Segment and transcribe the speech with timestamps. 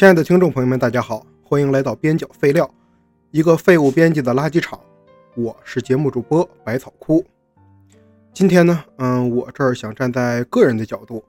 [0.00, 2.74] 亲爱的听众朋友们，大家好，欢迎来到边角废料，
[3.32, 4.80] 一个废物编辑的垃圾场。
[5.36, 7.22] 我是节目主播百草枯。
[8.32, 11.22] 今天呢，嗯，我这儿想站在个人的角度，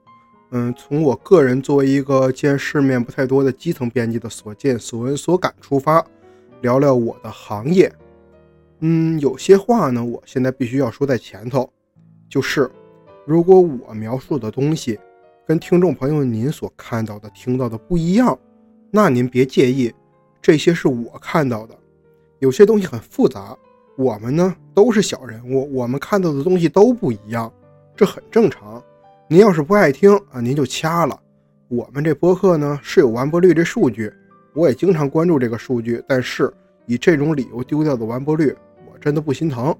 [0.52, 6.02] 嗯，从我个人作为一个见世面不太多的基层编辑的所见所闻所感出发，
[6.62, 7.92] 聊聊我的行业。
[8.80, 11.70] 嗯，有些话呢，我现在必须要说在前头，
[12.26, 12.70] 就是
[13.26, 14.98] 如果我描述的东西
[15.46, 18.38] 跟听众朋友您所看到的、听到的不一样。
[18.94, 19.90] 那您别介意，
[20.42, 21.74] 这些是我看到的。
[22.40, 23.56] 有些东西很复杂，
[23.96, 27.50] 我们呢都是小人物，我们看到的东西都不一样，
[27.96, 28.84] 这很正常。
[29.28, 31.18] 您要是不爱听啊，您就掐了。
[31.68, 34.12] 我们这播客呢是有完播率这数据，
[34.52, 36.04] 我也经常关注这个数据。
[36.06, 36.52] 但是
[36.84, 38.54] 以这种理由丢掉的完播率，
[38.86, 39.74] 我真的不心疼。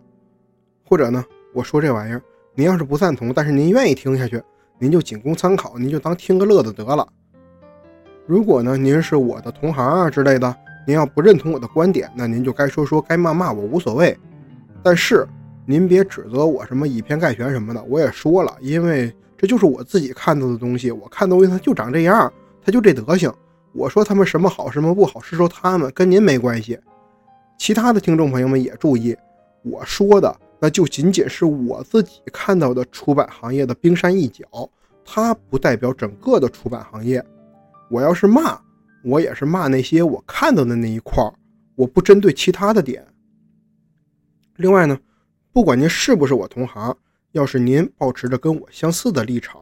[0.86, 2.22] 或者呢，我说这玩意儿，
[2.54, 4.42] 您要是不赞同，但是您愿意听下去，
[4.78, 7.06] 您就仅供参考，您就当听个乐子得了。
[8.26, 10.56] 如果呢，您是我的同行啊之类的，
[10.86, 14.16] 您要不认同我的观点，那您就该说说，该骂骂我无所谓。
[14.82, 15.26] 但是
[15.66, 22.32] 您别指责我什么以偏概全什么的，我也说了，因为这就是我自己看到的东西，我看东西它就长这样，
[22.64, 23.32] 它就这德行。
[23.72, 26.78] 我说他们什么好什么不好是说他们，跟您没关系。
[27.58, 29.16] 其他的听众朋友们也注意，
[29.62, 34.44] 我说的那就仅仅是我自己看到的出版行业的冰山一角，
[35.04, 37.24] 它不代表整个的出版行业。
[37.92, 38.58] 我要是骂，
[39.04, 41.30] 我也是骂那些我看到的那一块儿，
[41.76, 43.06] 我不针对其他的点。
[44.56, 44.98] 另外呢，
[45.52, 46.96] 不管您是不是我同行，
[47.32, 49.60] 要是您保持着跟我相似的立场，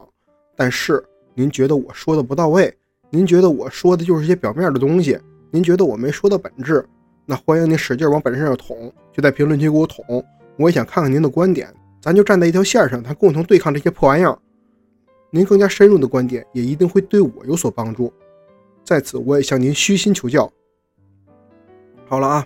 [0.55, 2.73] 但是您觉得我说的不到位，
[3.09, 5.19] 您觉得我说的就是些表面的东西，
[5.51, 6.87] 您觉得我没说到本质，
[7.25, 10.25] 那欢迎您使劲往本质上捅，就在评论区给我捅。
[10.55, 11.67] 我也想看看您的观点，
[12.01, 14.39] 咱就站在一条线上，咱共同对抗这些破玩意儿。
[15.33, 18.11] 您更加深入的观点也一定会对我有所帮助，
[18.83, 20.51] 在此我也向您虚心求教。
[22.05, 22.45] 好了啊，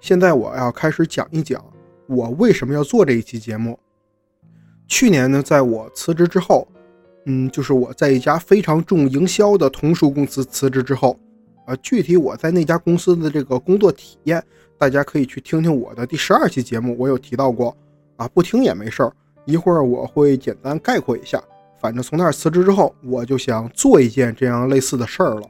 [0.00, 1.62] 现在我要开始讲一讲
[2.06, 3.78] 我为什么要做这一期节目。
[4.88, 6.66] 去年呢，在我辞职之后，
[7.26, 11.18] 嗯，就是我在一家非常重营销的童书公司辞职之后，
[11.66, 14.42] 啊，具体我在那家公司的这个工作体验，
[14.78, 17.76] 大家可以去听听我的第十二期节目，我有提到过
[18.16, 19.12] 啊，不听也没事儿，
[19.44, 21.42] 一会儿我会简单概括一下。
[21.82, 25.42] 反正从那儿辞职之后，我就想做一件这样类似的事儿了。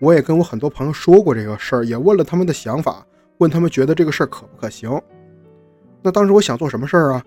[0.00, 3.04] 我也跟我很多朋友说过这个事儿，也问了他们的想法，
[3.36, 4.90] 问他们觉得这个事儿可不可行。
[6.00, 7.22] 那当时我想做什么事儿啊？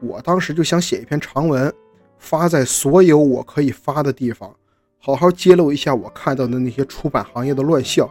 [0.00, 1.72] 我当时就想写一篇长文，
[2.18, 4.54] 发在所有我可以发的地方，
[4.98, 8.06] 好好揭露一下我看到的那些出版行业的乱象，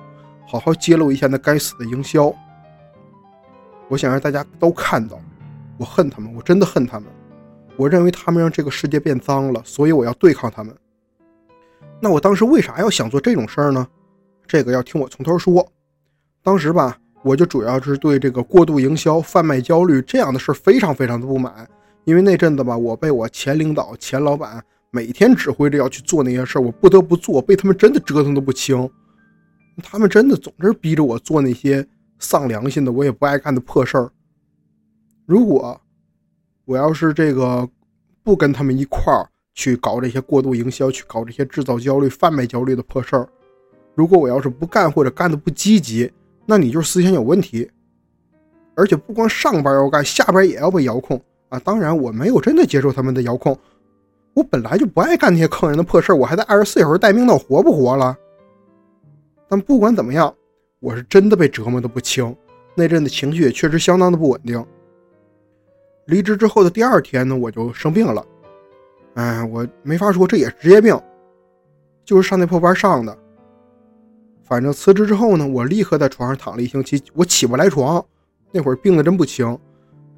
[0.47, 2.33] 好好揭露一下那该死的营销。
[3.87, 5.19] 我想让大家都看到，
[5.77, 7.07] 我恨他们，我真的恨他们。
[7.77, 10.73] 我认为他们让这个世界变脏了，所以我要对抗他们。
[12.01, 13.87] 那我当时为啥要想做这种事儿呢？
[14.47, 15.67] 这个要听我从头说。
[16.43, 21.67] 当时吧，我就主要是对这个过度营销、贩卖焦虑这样的事儿非常非常的不满。
[22.03, 28.89] 因为那阵子吧，我被我前领导、前老板每天指挥着要去做那些事儿，我不得不做，被他们真的折腾的不轻。
[29.83, 31.85] 他们真的总是逼着我做那些
[32.19, 34.11] 丧良心的、我也不爱干的破事儿。
[35.25, 35.81] 如果
[36.65, 37.67] 我要是这个
[38.23, 43.27] 不跟他们一块儿去搞这些过度营销，去搞这些制造焦虑、贩卖焦虑的破事儿，
[43.93, 46.11] 如果我要是不干或者干的不积极，
[46.45, 47.69] 那你就是思想有问题。
[48.75, 51.57] 而且不光上班要干，下班也要被遥控啊！
[51.59, 53.57] 当然，我没有真的接受他们的遥控，
[54.33, 58.17] 我本来就不爱干那些坑人的破事儿，我还在二十四小时待命，那我活不活了？
[59.47, 60.35] 但不管怎么样，
[60.81, 62.35] 我是真的被折磨的不轻，
[62.75, 64.61] 那阵的情绪也确实相当的不稳定。
[66.05, 68.25] 离职之后的第二天呢，我就生病了。
[69.15, 70.99] 哎，我没法说，这也是职业病，
[72.03, 73.17] 就是上那破班上的。
[74.43, 78.03] 反正辞职之后呢，我立刻在床上躺了一星期，我起不来床。
[78.51, 79.57] 那会儿病的真不轻，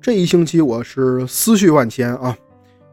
[0.01, 2.37] 这一星期我是思绪万千啊。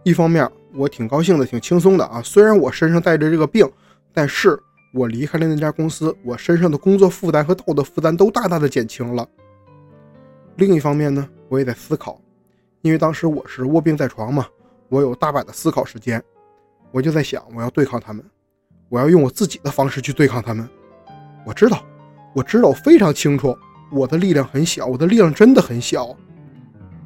[0.05, 2.23] 一方面我挺高兴的，挺轻松的啊。
[2.23, 3.69] 虽然我身上带着这个病，
[4.13, 4.59] 但是
[4.93, 9.29] 我离开了那家公司，我身上的工作负担和道德负担都大大的减轻了。
[10.57, 12.21] 另一方面呢，我也在思考。
[12.85, 14.47] 因为当时我是卧病在床嘛，
[14.91, 16.23] 我有大把的思考时间，
[16.93, 18.23] 我就在想，我要对抗他们，
[18.91, 20.69] 我要用我自己的方式去对抗他们。
[21.47, 21.83] 我知道，
[22.35, 23.57] 我知道，我非常清楚，
[23.91, 26.15] 我的力量很小，我的力量真的很小。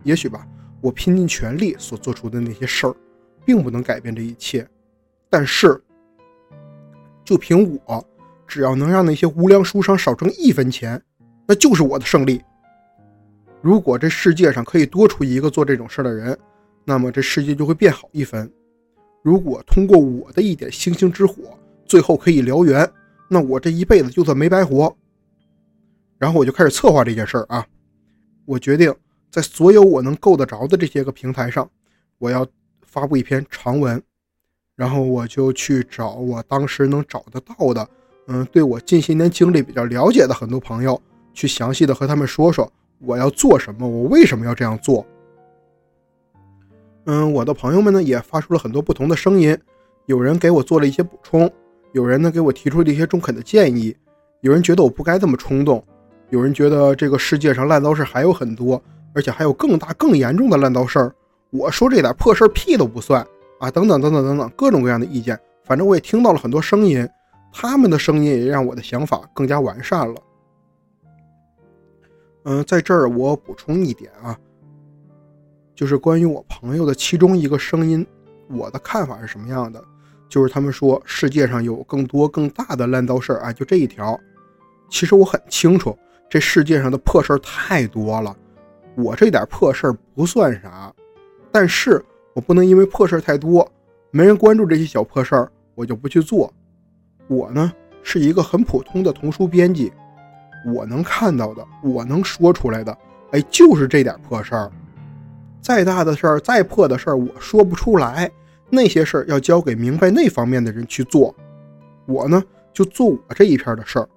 [0.02, 0.44] 也许吧，
[0.80, 2.94] 我拼尽全力所做出的那些事儿，
[3.44, 4.68] 并不能改变这一切。
[5.30, 5.80] 但是，
[7.24, 8.04] 就凭我，
[8.48, 11.00] 只要能让那些无良书商少挣一分钱，
[11.46, 12.42] 那就是我的胜利。
[13.60, 16.38] 如果这世界上可以多出一个做这种事的人，
[16.84, 18.50] 那么这世界就会变好一分。
[19.22, 22.88] 如果通过我的一点星星之火，最后可以燎原，
[23.28, 24.94] 那我这一辈子就算没白活。
[26.18, 27.66] 然后我就开始策划这件事儿啊，
[28.44, 28.94] 我决定
[29.30, 31.68] 在所有我能够得着的这些个平台上，
[32.18, 32.46] 我要
[32.82, 34.00] 发布一篇长文。
[34.76, 37.88] 然后我就去找我当时能找得到的，
[38.28, 41.02] 嗯，对我近些年经历比较了解的很多朋友，
[41.34, 45.04] 去详细的和他们说说我要做什么，我为什么要这样做。
[47.04, 49.56] 嗯，我的朋友们呢也发出了很多不同的声音，
[50.06, 51.50] 有人给我做了一些补充，
[51.92, 53.96] 有人呢给我提出了一些中肯的建议，
[54.40, 55.82] 有人觉得我不该这么冲动，
[56.30, 58.82] 有人觉得这个世界上烂糟事还有很多，
[59.14, 61.14] 而且还有更大更严重的烂糟事儿，
[61.50, 63.26] 我说这点破事儿屁都不算。
[63.58, 67.04] 啊，等等等等等等，各种各样的意见，反正我也听到了很多声音，
[67.52, 70.14] 他们的声音也让我的想法更加完善了。
[72.50, 74.34] 嗯，在这儿我补充一点啊，
[75.74, 78.04] 就是关于我朋友的其中一个声音，
[78.48, 79.84] 我的看法是什么样的？
[80.30, 84.18] 就是他们说世界上有更多更大的烂糟事儿啊，就这一条。
[84.88, 85.94] 其实我很清楚，
[86.26, 88.34] 这世界上的破事儿太多了，
[88.94, 90.90] 我这点破事儿不算啥，
[91.52, 92.02] 但是。
[92.34, 93.68] 我不能因为破事儿太多，
[94.12, 96.52] 没人关注这些小破事儿，我就不去做。
[97.26, 99.92] 我呢是一个很普通的童书编辑，
[100.66, 102.96] 我能看到的，我能说出来的，
[103.32, 104.70] 哎，就是这点破事儿。
[105.60, 108.30] 再大的事儿，再破的事儿，我说不出来。
[108.70, 111.34] 那些事儿要交给明白那方面的人去做。
[112.06, 114.08] 我呢就做我这一片的事儿，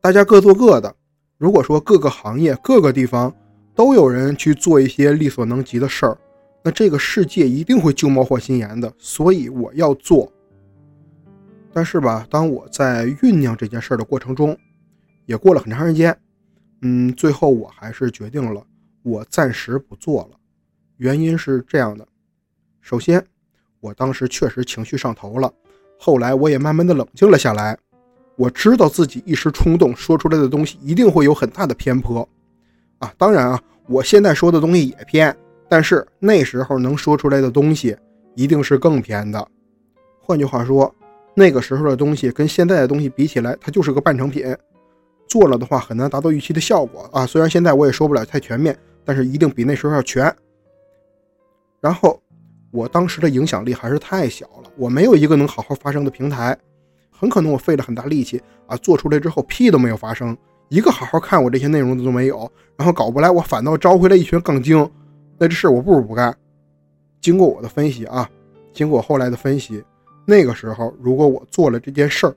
[0.00, 0.94] 大家各做各的。
[1.38, 3.32] 如果说各个行业、各个地方
[3.74, 6.18] 都有人去做一些力所能及的事儿。
[6.62, 10.30] 那这个世界一定会旧貌换新颜的，所以我要做。
[11.72, 14.54] 但是吧，当我在酝酿这件事的过程中，
[15.30, 16.14] 也过了很长时间，
[16.82, 18.60] 嗯，最后我还是决定了，
[19.04, 20.36] 我暂时不做了。
[20.96, 22.04] 原因是这样的：
[22.80, 23.24] 首先，
[23.78, 25.48] 我当时确实情绪上头了，
[26.00, 27.78] 后来我也慢慢的冷静了下来。
[28.34, 32.28] 我知道自己一时冲动说出来的东西一定会有很大的偏颇
[32.98, 35.34] 啊，当然啊，我现在说的东西也偏。
[35.68, 37.96] 但是那时候能说出来的东西
[38.34, 39.46] 一定是更偏的。
[40.18, 40.92] 换句话说，
[41.34, 44.44] 那个时候的东西跟现在的东西比起来，它就是个半成品。
[45.30, 47.24] 做了的话很难达到预期的效果啊。
[47.24, 50.30] 虽然现在我也说不了太全面，但是一定比那时候要全。
[51.80, 52.20] 然后
[52.70, 56.54] 我当时的影响力还是太小了，我没有一个能好好发声的平台，
[57.10, 60.36] 很可能我费了很大力气啊，做出来之后屁都没有发生，
[60.68, 62.50] 一个好好看我这些内容的都没有。
[62.76, 64.90] 然后搞不来，我反倒招回来一群杠精。
[65.38, 66.36] 那这事我不如不干。
[67.20, 68.28] 经过我的分析啊，
[68.72, 69.82] 经过我后来的分析，
[70.26, 72.36] 那个时候如果我做了这件事儿，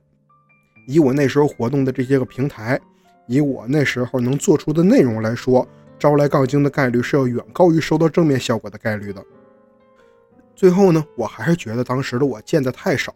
[0.86, 2.80] 以我那时候活动的这些个平台，
[3.28, 9.24] 以我那时候能做出的内容来说，招来杠精的概率是要远高于收到正面效果的概率的。
[10.56, 13.14] 最后呢，我还是觉得当时的我见的太少，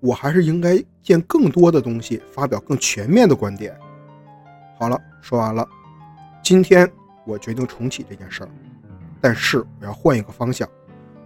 [0.00, 3.76] 我还是应该见更多的东西，发表更全面的观点。
[4.78, 5.66] 好了，说完了。
[6.42, 6.90] 今天
[7.26, 8.48] 我决定重启这件事儿。
[9.20, 10.66] 但是我要换一个方向，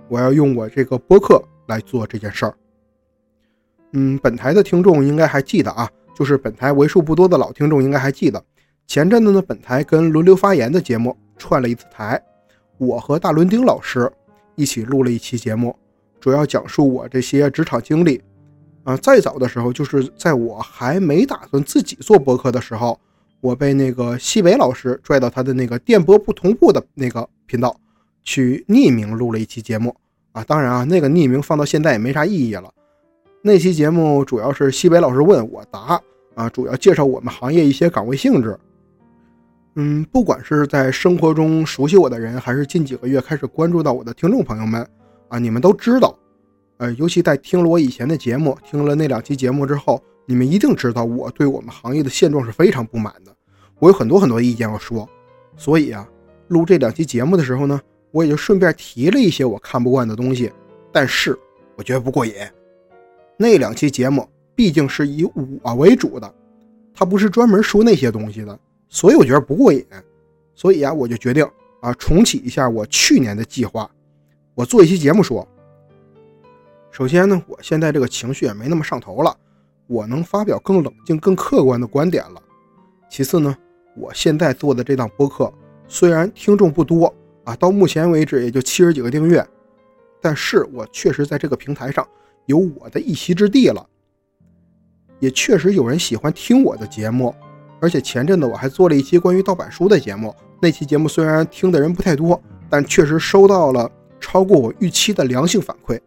[0.08, 2.54] 我要用我这个播客来做这件事儿。
[3.94, 8.44] 嗯，本台的听众应该还记得啊，就是本台为数不多的老听众应该还记得，
[8.86, 12.22] 前阵子呢，本台跟轮流发言的节目串了一次台，
[12.76, 14.10] 我和大伦丁老师
[14.56, 15.74] 一起录了一期节目，
[16.20, 18.20] 主要讲述我这些职场经历。
[18.82, 23.00] 啊，再早的时候，就是在我还没打算自己做播客的时候，
[23.40, 27.74] 我被那个西北老师拽到他的那个电波不同步的那个频道。
[28.24, 29.94] 去匿名录了一期节目
[30.32, 32.72] 啊，当然啊，那个匿名放到现在也没啥意义了。
[33.46, 36.00] 那期节目主要是西北老师问我答
[36.34, 38.58] 啊，主要介绍我们行业一些岗位性质。
[39.74, 44.88] 嗯，不管是在生活中熟悉我的人，还是近几个月开始关注到我的听众朋友们
[45.28, 46.18] 啊，你们都知道，
[46.78, 53.36] 呃，尤其在听了我以前的节目，听了那两期节目之后，你们一定知道我对我们行业的现状是非常不满的。
[53.78, 55.06] 我有很多很多意见要说，
[55.54, 56.08] 所以啊，
[56.48, 57.78] 录这两期节目的时候呢。
[58.10, 60.50] 我也就顺便提了一些我看不惯的东西，
[60.92, 61.36] 但是
[61.76, 62.32] 我觉得不过瘾。
[63.36, 65.24] 那两期节目毕竟是以
[65.62, 66.34] 我为主的，
[66.94, 69.84] 他不是专门说那些东西的，所以我觉得不过瘾。
[70.54, 71.44] 所以啊，我就决定
[71.80, 73.90] 啊重启一下我去年的计划，
[74.54, 75.46] 我做一期节目说。
[76.90, 79.36] 首先呢，我现在这个情绪也没那么上头了，
[79.88, 82.40] 我能发表更冷静、更客观的观点了。
[83.10, 83.56] 其次呢，
[83.96, 85.52] 我现在做的这档播客
[85.88, 87.12] 虽然听众不多。
[87.44, 89.46] 啊，到目前为止也就七十几个订阅，
[90.18, 92.08] 但是我确实在这个平台上
[92.46, 93.86] 有我的一席之地了，
[95.20, 97.34] 也确实有人喜欢听我的节目，
[97.80, 106.00] 而且前阵子我还做了一期关于盗版书的节目，那期节目虽然听的人不太多，但确实收到了超过我预期的良性反馈，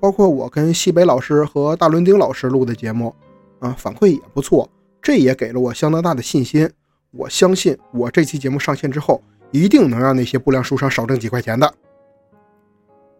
[0.00, 3.14] 包括我跟西北老师和大伦丁老师录的节目，
[3.60, 4.68] 啊，反馈也不错，
[5.00, 6.68] 这也给了我相当大的信心。
[7.12, 11.74] 我相信我这期节目上线之后，一定能让那些不良书商少挣几块钱的。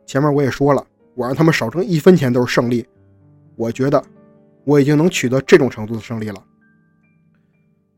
[0.07, 2.87] 前面我也说了，我让他们少挣一分钱都是胜利。
[3.57, 4.02] 我觉得
[4.64, 6.45] 我已经能取得这种程度的胜利了。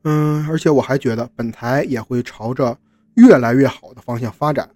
[0.03, 2.77] 嗯，而且我还觉得本台也会朝着
[3.15, 4.69] 越来越好的方向发展，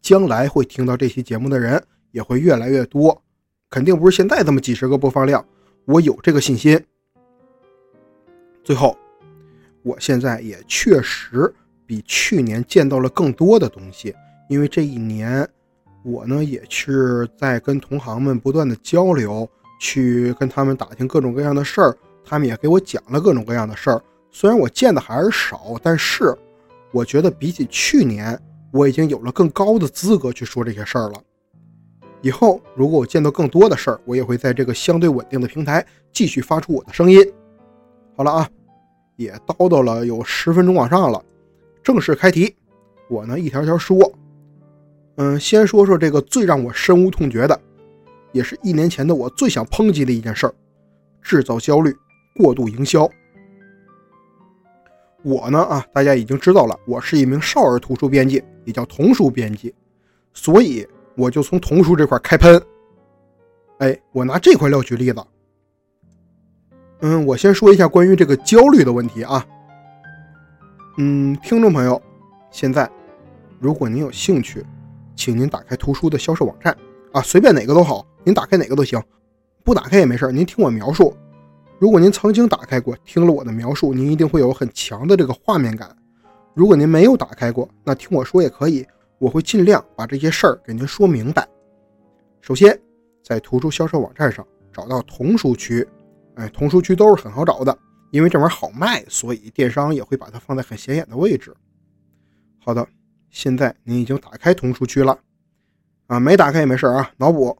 [0.00, 1.82] 将来会听到这期节目的人
[2.12, 3.22] 也会越来越多，
[3.68, 5.44] 肯定不是现在这么几十个播放量，
[5.84, 6.82] 我有这个信心。
[8.64, 8.96] 最后，
[9.82, 11.52] 我现在也确实
[11.84, 14.14] 比去年见到了更多的东西，
[14.48, 15.46] 因为这一年
[16.02, 19.48] 我呢也是在跟同行们不断的交流，
[19.80, 24.02] 去跟他们打听各种各样的事儿，他们也给我讲了各种各样的事儿。
[24.30, 26.36] 虽然我见的还是少，但是
[26.92, 28.40] 我觉得比起去年，
[28.72, 31.20] 我已经有了更高的资格去说这些事儿了。
[32.22, 37.18] 以后如果我见到更多的事儿，我也会在这个相对稳定的平台继续发出我的声音。
[38.16, 38.48] 好了啊，
[39.16, 41.22] 也叨叨了有十分钟往上了，
[41.82, 42.54] 正式开题。
[43.08, 44.12] 我呢一条条说，
[45.20, 47.60] 嗯，先说说这个最让我深恶痛绝的，
[48.32, 50.54] 也是一年前的我最想抨击的一件事儿：
[51.20, 51.94] 制造焦虑、
[52.36, 53.06] 过度营销。
[55.22, 59.74] 我呢啊，大家已经知道了，我是一名少儿图书编辑，也叫童书编辑，
[60.32, 62.58] 所以我就从童书这块开喷。
[63.76, 65.22] 哎，我拿这块料举例子。
[67.00, 69.46] 嗯，我先说一下关于这个焦虑的问题啊。
[70.96, 72.00] 嗯，听众朋友，
[72.50, 72.90] 现在
[73.58, 74.64] 如果您有兴趣，
[75.14, 76.76] 请您打开图书的销售网站
[77.12, 79.02] 啊，随便哪个都好，您打开哪个都行，
[79.64, 81.14] 不打开也没事您听我描述。
[81.78, 85.96] 如果您曾经打开过，听了我的描述，您一定会有很强的这个画面感。
[86.52, 88.86] 如果您没有打开过，那听我说也可以，
[89.18, 91.48] 我会尽量把这些事儿给您说明白。
[92.40, 92.78] 首先，
[93.22, 95.86] 在图书销售网站上找到童书区，
[96.34, 97.76] 哎，童书区都是很好找的，
[98.10, 101.54] 因为这玩意儿好卖，所以电商也会把它放在很显眼的位置。
[102.58, 102.86] 好的，
[103.30, 105.18] 现在您已经打开童书区了，
[106.08, 107.56] 啊，没打开也没事啊，脑补，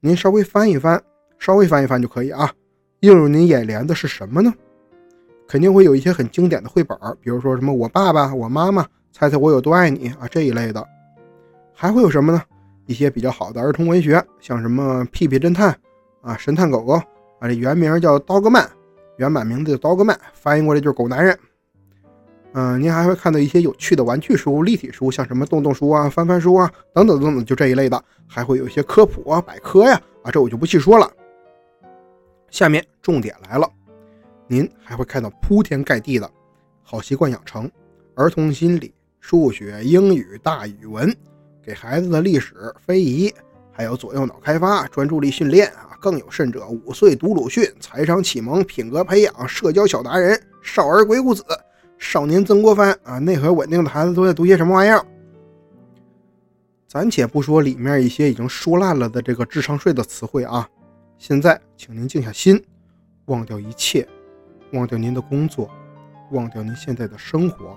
[0.00, 1.02] 您稍微翻一翻，
[1.38, 2.52] 稍微翻一翻就可以啊。
[3.00, 4.52] 映入您眼帘的是什么呢？
[5.48, 10.86] 肯定会有一些很经典的绘本，比如说什么“我爸爸”“我妈妈”“猜猜我有多爱你”啊这一类的。
[11.72, 12.42] 还会有什么呢？
[12.86, 15.72] 一些比较好的儿童文学，像什么《屁屁侦探》
[16.28, 16.94] 啊，《神探狗狗》
[17.38, 18.64] 啊，这原名叫《刀哥曼》，
[19.16, 21.38] 原版名字叫《刀哥曼》，翻译过来就是“狗男人”。
[22.54, 28.02] 嗯，您还会看到一些有趣的玩具书、立体书，像什么动动书啊、翻翻书啊等等等等，就这一类的。
[28.26, 31.10] 还会有一些科普啊、百科呀啊，这我就不细说了。
[32.50, 33.70] 下面重点来了，
[34.46, 36.30] 您还会看到铺天盖地的
[36.82, 37.70] 好习惯养成、
[38.14, 41.14] 儿童心理、数学、英语、大语文，
[41.62, 43.32] 给孩子的历史、非遗，
[43.70, 51.44] 还有左右脑开发、专注力训练啊，更有甚者，五岁读鲁迅、财商启蒙、品格培养、社交小达人、少儿鬼谷子、
[51.98, 55.04] 少年曾国藩啊，内核稳定的孩子都在读些什么玩意儿？
[56.86, 60.66] 暂且不说里面一些已经说烂了的这个智商税的词汇啊。
[61.18, 62.64] 现在，请您静下心，
[63.26, 64.08] 忘掉一切，
[64.72, 65.68] 忘掉您的工作，
[66.30, 67.76] 忘掉您现在的生活，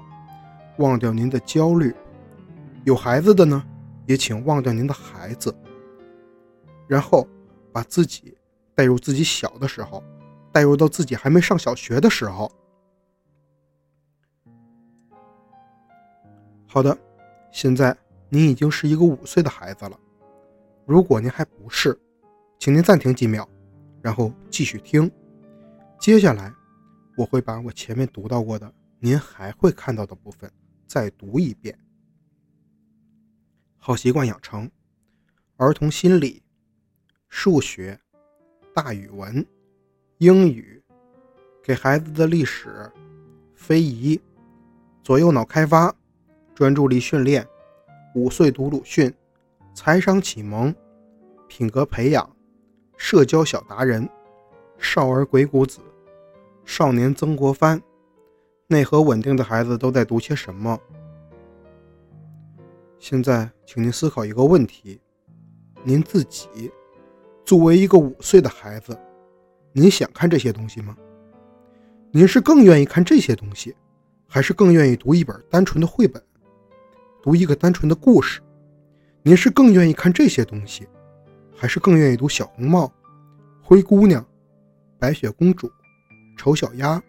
[0.77, 1.93] 忘掉您的焦虑。
[2.85, 3.61] 有孩子的呢，
[4.05, 5.53] 也请忘掉您的孩子，
[6.87, 7.27] 然后
[7.71, 8.37] 把自己
[8.75, 10.03] 带入自己小的时候，
[10.51, 12.49] 带入到自己还没上小学的时候。
[16.73, 16.97] 好的，
[17.51, 17.93] 现在
[18.29, 19.99] 您已经是一个五岁的孩子了。
[20.85, 21.99] 如果您还不是，
[22.59, 23.45] 请您暂停几秒，
[24.01, 25.11] 然后继续听。
[25.99, 26.49] 接下来，
[27.17, 30.49] 我会把我前面读到过的，您还会看到的部分
[30.87, 31.77] 再读一遍。
[33.77, 34.71] 好习惯养成、
[35.57, 36.41] 儿童心理、
[37.27, 37.99] 数学、
[38.73, 39.45] 大语文、
[40.19, 40.81] 英语、
[41.61, 42.89] 给孩子的历史、
[43.53, 44.17] 非遗、
[45.03, 45.93] 左右脑开发、
[46.53, 47.47] 专注力训练、
[48.13, 49.13] 五岁读鲁迅、
[49.73, 50.73] 财商启蒙、
[51.47, 52.29] 品格培养。
[52.97, 54.07] 社交小达人，
[54.77, 55.79] 少儿鬼谷子，
[56.65, 57.81] 少年曾国藩，
[58.67, 60.79] 内核稳定的孩子都在读些什么？
[62.99, 65.01] 现在，请您思考一个问题：
[65.83, 66.71] 您自己
[67.43, 68.95] 作为一个五岁的孩子，
[69.73, 70.95] 您想看这些东西吗？
[72.11, 73.75] 您是更愿意看这些东西，
[74.27, 76.23] 还是更愿意读一本单纯的绘本，
[77.21, 78.41] 读一个单纯的故事？
[79.21, 80.87] 您是更愿意看这些东西？
[81.55, 82.85] 还是更愿意读《小红帽》
[83.61, 84.19] 《灰姑娘》
[84.97, 85.67] 《白雪公主》
[86.35, 86.95] 《丑小鸭》《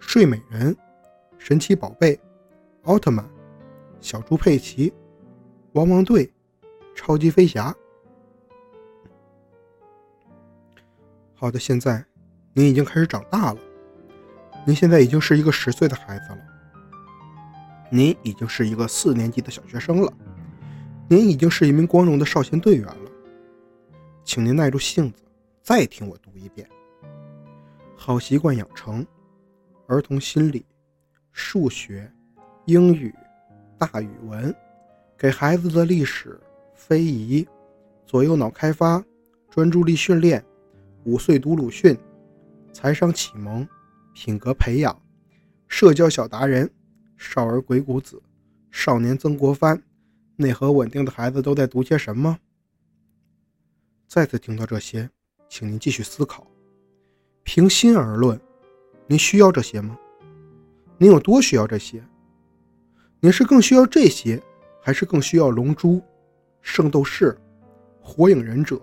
[0.00, 0.74] 睡美人》
[1.36, 2.14] 《神奇宝贝》
[2.84, 3.22] 《奥特曼》
[4.00, 4.88] 《小猪佩奇》
[5.72, 6.26] 《汪汪队》
[6.94, 7.70] 《超级飞侠》。
[11.34, 12.02] 好的，现在
[12.54, 13.60] 您已经开始长大了。
[14.66, 16.38] 您现在已经是一个十岁的孩子了，
[17.90, 20.12] 您已经是一个四年级的小学生了，
[21.08, 23.10] 您已经是一名光荣的少先队员了。
[24.24, 25.22] 请您耐住性子，
[25.60, 26.68] 再听我读一遍。
[27.96, 29.04] 好习惯养成，
[29.86, 30.64] 儿童心理，
[31.32, 32.10] 数学、
[32.66, 33.12] 英语、
[33.76, 34.54] 大语文，
[35.18, 36.38] 给孩子的历史、
[36.74, 37.46] 非遗、
[38.06, 39.04] 左右脑开发、
[39.50, 40.44] 专注力训练，
[41.04, 41.98] 五岁读鲁迅，
[42.72, 43.68] 财商启蒙。
[44.12, 45.00] 品格培养，
[45.66, 46.70] 社交小达人，
[47.20, 48.20] 少儿鬼谷子，
[48.70, 49.80] 少年曾国藩，
[50.36, 52.38] 内核稳定的孩子都在读些什么？
[54.08, 55.10] 再次听到这些，
[55.46, 56.46] 请您继续思考。
[57.42, 58.40] 平心而论，
[59.06, 59.98] 您需要这些吗？
[60.96, 62.02] 您有多需要这些？
[63.20, 64.42] 您是更需要这些，
[64.80, 65.96] 还是更需要《龙珠》
[66.62, 67.32] 《圣斗士》
[68.00, 68.76] 《火影忍者》《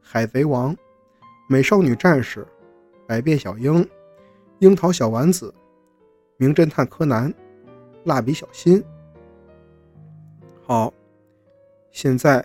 [0.00, 0.72] 海贼王》
[1.48, 2.40] 《美少女战士》
[3.06, 3.84] 《百变小樱》？
[4.58, 5.54] 樱桃小丸子、
[6.38, 7.32] 名侦探柯南、
[8.08, 8.82] 蜡笔小新。
[10.66, 10.92] 好，
[11.92, 12.42] 现在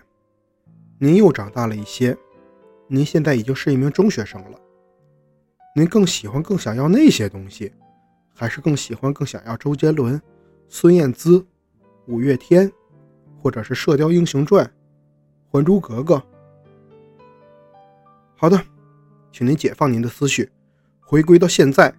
[0.99, 2.15] 您又长大了一些，
[2.87, 4.59] 您现在已经是一名中学生了。
[5.73, 7.73] 您更喜欢、更想要那些东西，
[8.35, 10.21] 还是更喜欢、更想要周杰伦、
[10.67, 11.43] 孙燕姿、
[12.07, 12.69] 五月天，
[13.41, 14.65] 或者是《射雕英雄传》
[15.49, 16.15] 《还珠格格》？
[18.35, 18.61] 好的，
[19.31, 20.51] 请您解放您的思绪，
[20.99, 21.95] 回归到现在。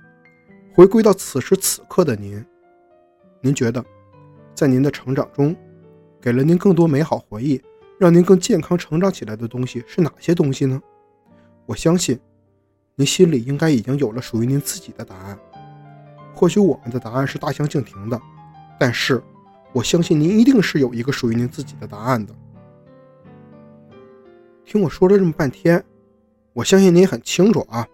[0.75, 2.45] 回归到此时此刻的您，
[3.45, 3.85] 您觉得，
[4.55, 5.55] 在您的成长中，
[6.19, 7.61] 给了您更多美好回忆，
[7.99, 10.81] 让您更健康成长起来的东西是哪些东西呢？
[11.67, 12.19] 我相信，
[12.95, 15.39] 您心里应该已经有了属于您自己的答案。
[16.33, 18.19] 或许我们的答案是大相径庭的，
[18.81, 19.23] 但是
[19.75, 22.35] 我相信您一定是有一个属于您自己的答案的。
[24.65, 25.85] 听我说了这么半天，
[26.55, 27.87] 我相信您很清楚啊。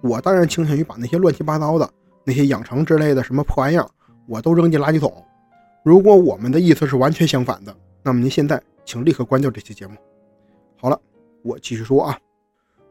[0.00, 1.86] 我当然倾向于把那些乱七八糟的。
[2.22, 3.90] 那些养成之类的什么破玩意儿，
[4.30, 5.12] 我都扔进垃圾桶。
[5.82, 9.96] 如果我们的意思是完全相反的，那么您现在请立刻关掉这期节目。
[10.76, 10.96] 好了，
[11.42, 12.16] 我继续说啊。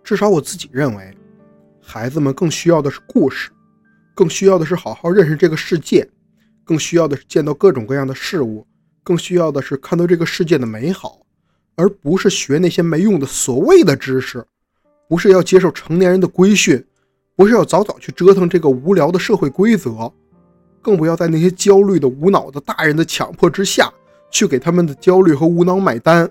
[0.03, 1.17] 至少我自己认为，
[1.79, 3.51] 孩子们更需要的是故事，
[4.13, 6.05] 更需要的是好好认识这个世界，
[6.65, 8.67] 更需要的是见到各种各样的事物，
[9.01, 11.21] 更需要的是看到这个世界的美好，
[11.75, 14.45] 而不是学那些没用的所谓的知识，
[15.07, 16.85] 不是要接受成年人的规训。
[17.37, 20.11] 不是要早早去折腾这个无聊的社会规则，
[20.81, 23.91] 更不要在那些焦虑的、无脑的大人的强迫之下
[24.31, 26.29] 去给他们的焦虑和无脑买单。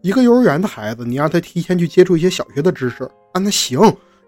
[0.00, 3.80] 一个幼儿园的孩子，你让他提前去接触一些小学的知识，啊，那行，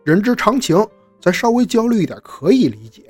[0.05, 0.87] 人之常情。
[1.21, 3.05] 咱稍微焦虑一点可以理解，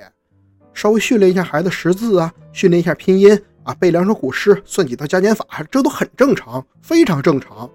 [0.73, 7.69] 稍微训练一下孩子识字啊，训练一下拼音啊，背两首古诗，算几道加减法，这都很正常，非常正常。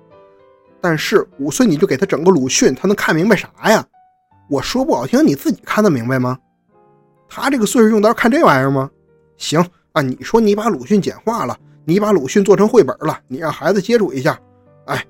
[0.80, 3.86] 但是五岁你就给他整个鲁迅，他能看明白啥呀？
[4.48, 6.38] 我说不好听，你自己看得明白吗？
[7.30, 8.90] 他这个岁数用得着看这玩意儿吗？
[9.36, 14.38] 行啊，你说你把鲁迅简化了，你把鲁迅做成绘本了，你让孩子接触一下，
[14.86, 15.06] 哎，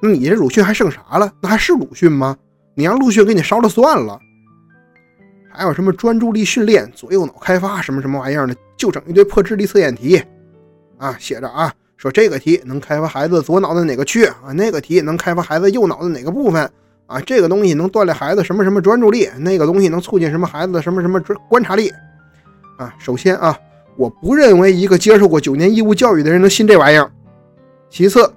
[0.00, 1.30] 那你这鲁迅还剩啥了？
[1.42, 2.34] 那还是鲁迅吗？
[2.74, 4.18] 你让鲁迅给你烧了算了。
[5.52, 10.22] 还有什么专注力训练、左右脑开发什么什么玩意儿的，就整一堆破智力测验题
[10.96, 16.70] 啊，写着啊，说这个题能开发孩子左脑的哪个区啊，那个题能开发孩子右脑的哪个部分。
[17.08, 21.90] 啊，这个东西能锻炼孩子什么什么专注力，那个东西能促进什么孩子的什么什么专观察力。
[22.76, 23.58] 啊，首先啊，
[23.96, 27.10] 我不认为一个接受过九年义务教育的人能信这玩意儿。
[27.88, 28.30] 其次，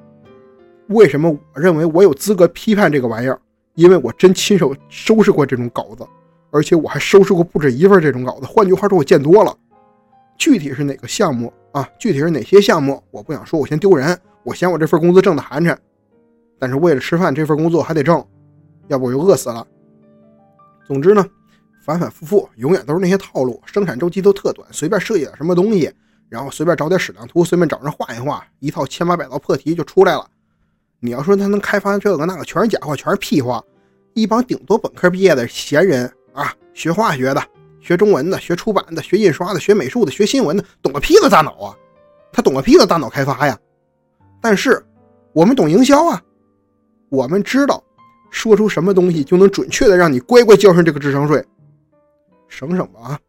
[0.88, 3.38] 为什么我认为我有资格批判这个玩意儿？
[3.75, 6.07] 因为我真亲手收拾过这种稿子，
[6.49, 8.45] 而且我还收拾过不止一份这种稿子。
[8.45, 9.53] 换句话说，我见多了。
[10.38, 11.88] 具体是哪个项目啊？
[11.99, 13.03] 具体是哪些项目？
[13.12, 15.75] 我不想说，我嫌丢人，我嫌我这份工资挣的寒碜。
[16.57, 18.25] 但是为了吃饭，这份工作还得挣。
[18.91, 19.65] 要不我就饿死了。
[20.86, 21.25] 总之呢，
[21.86, 25.89] 反反复复，永远都是那些套路，生产周期都特短，随便设计点什么东西，
[26.27, 30.27] 然后随便找点矢量图，随便找人画一画，一套千八百道破题就出来了。
[30.99, 33.63] 你要说他能开发这个那个，全是假话，全是屁话。
[34.13, 37.41] 一帮顶多本科毕业的闲人啊，学化学的，
[37.80, 41.77] 学中文的，学出版的，学印刷的，学美术的，学新闻的，懂个屁的大脑啊！
[42.34, 43.58] 他懂个屁的大脑开发呀！
[44.41, 44.86] 但是
[45.32, 46.21] 我们懂营销啊，
[47.08, 47.82] 我们知道。
[48.32, 51.46] 说出什么东西就能准确的让你乖乖交上这个智商税，
[52.48, 53.20] 省省吧啊！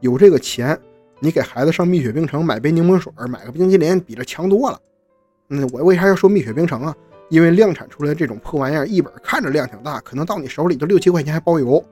[0.00, 0.78] 有这个钱，
[1.18, 4.78] 你给孩子上蜜雪冰城买杯柠檬水，买个冰淇淋，比这强多了。
[5.48, 6.94] 嗯，我为啥要说蜜雪冰城啊？
[7.30, 11.82] 因为量产出来这种破玩意儿，一本看着量挺大，可能到你手里就六七块钱还包邮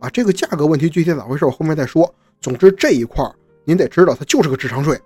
[0.00, 0.08] 啊！
[0.08, 2.12] 这个价格问题具体咋回事，我后面再说。
[2.40, 4.98] 总之这一块儿您得知道，它就是个智商税。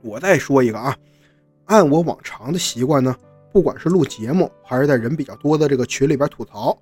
[0.00, 0.96] 我再说一个啊，
[1.66, 3.14] 按我往常的习惯呢。
[3.52, 6.76] 不管是录节目，还是在人比较多的这个群里边吐槽，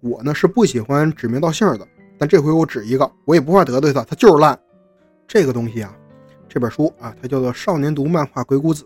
[0.00, 1.86] 我呢是不喜欢指名道姓的，
[2.18, 4.58] 但这回我指一个，我也不怕得罪他，他就是烂。
[5.28, 5.96] 这个东西啊，
[6.48, 8.84] 这本书啊，它叫做《少年读漫画鬼谷子》。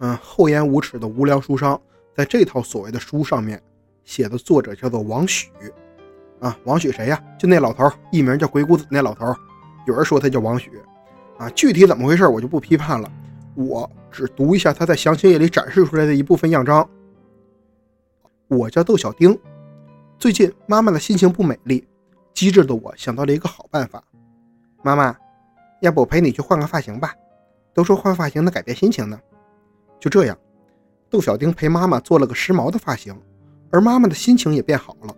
[0.00, 1.80] 嗯，厚颜无耻的无良书商，
[2.16, 3.62] 在这套所谓的书上面
[4.02, 5.48] 写的作者叫做王许。
[6.40, 7.22] 啊，王许谁呀？
[7.38, 9.32] 就那老头，艺名叫鬼谷子那老头。
[9.86, 10.72] 有人说他叫王许。
[11.38, 13.08] 啊，具体怎么回事我就不批判了，
[13.54, 16.88] 我只读一下他在详情页里展示出来的一部分样章。
[18.48, 19.38] 我叫窦小丁，
[20.18, 21.86] 最近妈妈的心情不美丽，
[22.34, 24.02] 机智的我想到了一个好办法。
[24.82, 25.16] 妈妈，
[25.80, 27.14] 要不我陪你去换个发型吧？
[27.74, 29.18] 都说换发型能改变心情呢。
[29.98, 30.36] 就这样，
[31.08, 33.18] 窦小丁陪妈妈做了个时髦的发型，
[33.70, 35.16] 而妈妈的心情也变好了。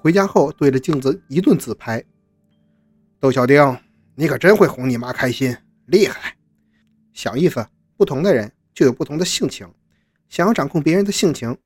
[0.00, 2.04] 回家后对着镜子一顿自拍。
[3.18, 3.76] 窦小丁，
[4.14, 5.56] 你可真会哄你妈开心，
[5.86, 6.36] 厉害！
[7.12, 9.68] 小意思，不同的人就有不同的性情，
[10.28, 11.56] 想要掌控别人的性情，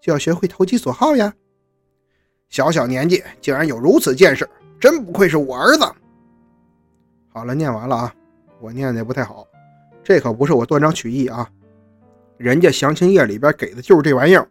[0.00, 1.32] 就要学会投其所好呀。
[2.48, 4.48] 小小年纪竟然有如此见识，
[4.80, 5.84] 真不愧是我儿子。
[7.28, 8.14] 好了，念完了啊，
[8.60, 9.46] 我念的也不太好，
[10.02, 11.48] 这可不是我断章取义啊。
[12.36, 14.48] 人家详情页里边给的就是这玩意儿，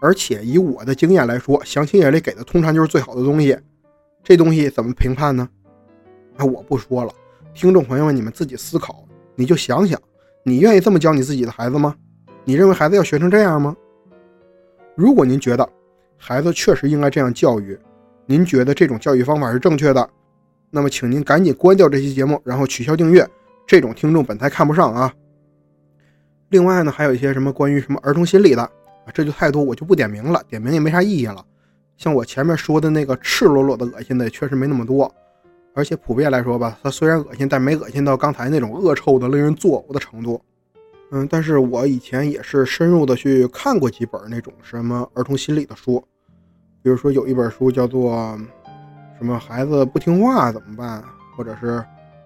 [0.00, 3.58] 而且以我的经验来说，详情页里给的通常就是最好的东西。
[4.24, 5.48] 这东西怎么评判呢？
[6.36, 7.12] 那，我不说了，
[7.52, 9.05] 听众朋友们，你们自己思考。
[9.36, 10.00] 你就想想，
[10.42, 11.94] 你愿意这么教你自己的孩子吗？
[12.44, 13.76] 你认为孩子要学成这样吗？
[14.94, 15.68] 如果您觉得
[16.16, 17.78] 孩子确实应该这样教育，
[18.24, 20.10] 您觉得这种教育方法是正确的，
[20.70, 23.28] 那么请您赶紧关掉这期节目，然后取消订阅。
[23.66, 25.12] 这种听众本台看不上啊。
[26.50, 28.70] 另外呢，还有一些什么关于什么儿童心理的，
[29.12, 31.44] 这就太多，我就不点名了，点名也没啥意义了。
[31.96, 35.12] 像我前面说的那个赤裸裸的恶心的，确实没那么多。
[35.76, 40.40] 而且普遍来说吧，它虽然恶心，但没恶心到刚才那种恶臭的、令人作呕的程度。
[41.10, 46.02] 嗯，但是我以前也是深入的去看过几本那种什么儿童心理的书，
[46.82, 48.38] 比如说有一本书叫做
[49.18, 51.04] 什么孩子不听话怎么办，
[51.36, 51.84] 或者是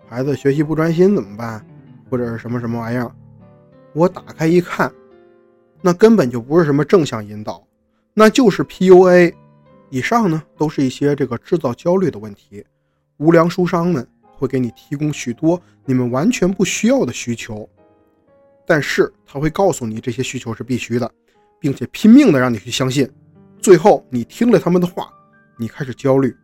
[0.08, 1.66] 孩子学习不专心怎么办，
[2.08, 3.10] 或者是什么什么玩意儿。
[3.94, 4.90] 我打开一看，
[5.82, 7.66] 那根本就不是什么正向引导，
[8.14, 9.34] 那就是 PUA。
[9.90, 12.64] 以上呢，都是一些这个制造焦虑的问题。
[13.20, 17.68] 无良书商们会给你提供许多你们完全不需要的需求，
[18.66, 21.08] 但是他会告诉你这些需求是必须的，
[21.60, 23.06] 并且拼命的让你去相信。
[23.60, 25.12] 最后你听了他们的话，
[25.58, 26.34] 你开始焦虑。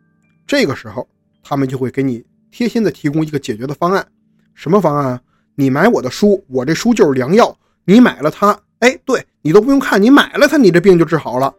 [0.47, 1.09] 这个时候，
[1.43, 4.07] 他们就会给你贴心的提供一个解决的方案。
[4.53, 5.19] 什么方案？
[5.55, 7.59] 你买我的书，我这书就是良药。
[7.87, 11.55] 你买了它，哎，对你都不用看，你买了它，你这病就治好了。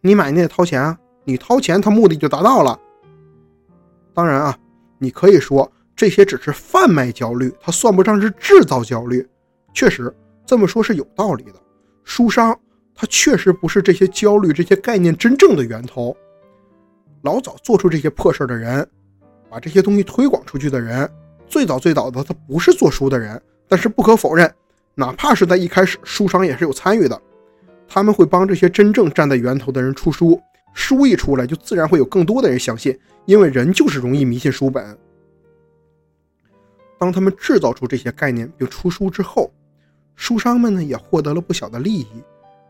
[0.00, 2.80] 你买你得掏钱啊，你掏钱，它目的就达到了。
[4.16, 4.58] 当然啊，
[4.98, 9.28] 你可以说这些只是贩卖焦虑，它算不上是制造焦虑。
[9.74, 10.10] 确实
[10.46, 11.52] 这么说是有道理的。
[12.02, 12.58] 书商
[12.94, 16.16] 他确实不是这些焦虑、这些概念真正的源头。
[17.24, 18.88] 老早做出这些破事的人，
[19.50, 21.06] 把这些东西推广出去的人。
[21.46, 24.50] 最早最早的他不是做书的人，但是不可否认，
[24.94, 27.20] 哪怕是在一开始，书商也是有参与的。
[27.86, 30.40] 他们会帮这些真正站在源头的人出书，
[30.72, 34.96] 书一出来，就自然会有更多的人相信，因为人就是容易迷信书本。
[36.98, 39.52] 当他们制造出这些概念并出书之后，
[40.14, 42.06] 书商们呢也获得了不小的利益，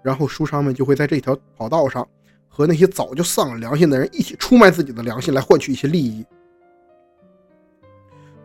[0.02, 2.06] 然后书商们就会在这条跑道上
[2.48, 6.24] 和那些早就丧了良心的人一起出卖自己的良心，来换取一些利益。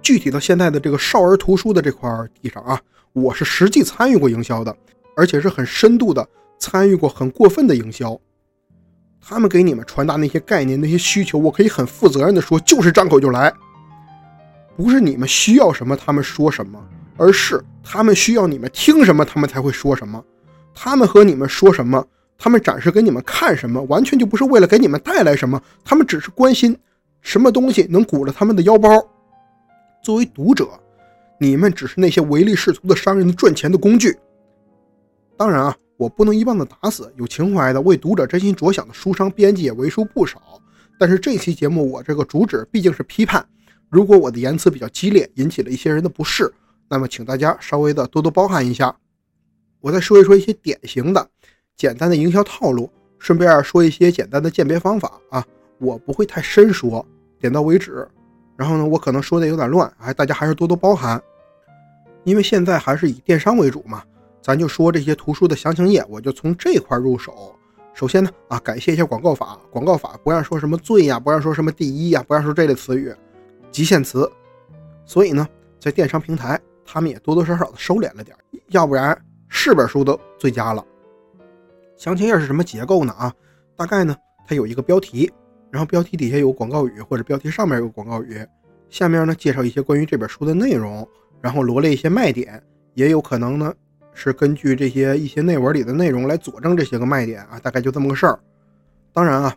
[0.02, 2.10] 具体到现在的这个少儿图书的这块
[2.42, 2.80] 地上啊，
[3.14, 4.76] 我是实际参与过营销的，
[5.16, 6.28] 而且是很深度的
[6.60, 8.20] 参与过很过分的营销。
[9.22, 13.54] 他们给你们传达那些概念、那些需求，我可以很负责任的说，就是张口就来，
[14.76, 16.84] 不是你们需要什么他们说什么，
[17.18, 20.22] 而是他们需要你们听什么他们才会说什么。
[20.74, 22.04] 他们和你们说什么，
[22.38, 26.76] 他们展示给你们看什么，完全就不是为了给你们带来什么，他们只是关心
[27.22, 28.90] 什么东西能鼓了他们的腰包。
[30.04, 30.68] 作为读者，
[31.40, 34.18] 你们只是那些唯利是图的商人赚钱的工具。
[35.38, 40.42] 当然啊，我不能一棒子打死有情怀的、为读者真心着想的书商编辑也为数不少。
[40.98, 43.48] 但是这期节目我这个主旨毕竟是批判，
[43.88, 46.52] 如果我的言辞比较激烈，引起了一些人的不适，
[46.90, 48.96] 那么请大家稍微的多多包涵一下。
[49.80, 51.30] 我再说一说一些典型的、
[51.78, 55.46] 简单的营销套路，顺便说一些简单的鉴别方法啊。
[55.78, 57.06] 我不会太深说，
[57.40, 58.08] 点到为止。
[58.58, 61.22] 然后呢，我可能说的有点乱，哎，大家还是多多包涵。
[62.24, 64.02] 因为现在还是以电商为主嘛，
[64.42, 67.56] 咱就说这些图书的详情页，我就从这块入手。
[67.94, 73.14] 首先呢，啊，感谢一下广告法，广告法不让说什么最呀，不让说什么第一呀，不让说这类词语，
[73.70, 74.30] 极限词。
[75.06, 75.48] 所以呢，
[75.80, 78.36] 在电商平台，他们也多多少少的收敛了点，
[78.70, 79.16] 要不然
[79.48, 80.84] 是本书都最佳了。
[81.98, 83.14] 详情页是什么结构呢？
[83.14, 83.32] 啊，
[83.76, 84.16] 大概呢，
[84.48, 85.32] 它有一个标题，
[85.70, 88.44] 然后标题底下有广告语，或者标题上面有广告语，
[88.90, 91.08] 下面呢介绍一些关于这本书的内容，
[91.42, 93.74] 然后罗列一些卖点，也有可能呢
[94.14, 98.40] 是根据这些一些内文里的内容来佐证这些个卖点啊，大概就这么个事儿。
[99.14, 99.56] 当然啊，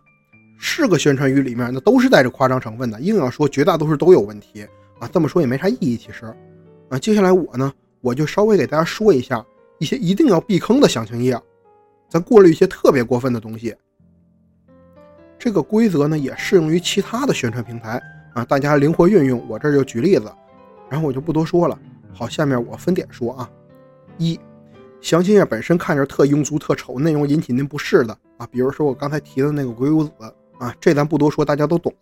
[0.59, 4.67] 是个宣传语里面那都是带着夸张成分的，硬要说绝大多数都有问题
[4.99, 5.97] 啊，这么说也没啥意义。
[5.97, 6.27] 其实
[6.89, 9.45] 啊，接下来我呢，我就稍微给大家说一下
[9.79, 11.39] 一些一定要避坑的详情页，
[12.09, 13.75] 咱过滤一些特别过分的东西。
[15.39, 18.01] 这个规则呢，也适用于其他的宣传平台
[18.33, 19.47] 啊，大家灵活运用。
[19.49, 20.33] 我这就举例子，
[20.89, 21.79] 然后我就不多说了。
[22.13, 23.51] 好，下面我分点说啊。
[24.19, 24.39] 一，
[25.01, 30.11] 详情页本身看着特庸俗、特丑，内容引起您不适的啊，比如说我刚才提的那个鬼谷子
[30.59, 31.93] 啊，这咱不多说，大家都懂。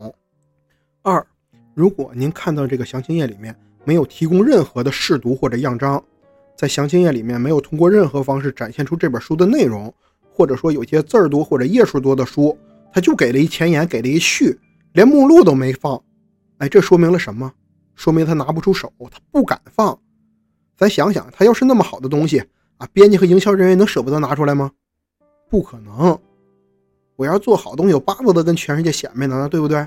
[1.02, 1.26] 二，
[1.74, 6.02] 如果您看到这个详情页里面没有提供任何的试读或者样章，
[6.56, 9.92] 在详情页里面没有通过任何方式展现出这本书的内容，
[10.30, 12.56] 或者说有些字儿多或者页数多的书。
[12.94, 14.60] 他就给了一前言，给了一序，
[14.92, 15.98] 连目录都没放。
[16.58, 17.50] 哎，这说明了什么？
[17.94, 19.98] 说明他拿不出手，他不敢放。
[20.82, 22.40] 咱想想，他要是那么好的东西
[22.78, 24.68] 啊，编辑和营销人员能舍不得拿出来吗？
[25.48, 26.18] 不可能。
[27.14, 29.86] 我要做好东西，我巴不得跟全世界显摆呢，对不对？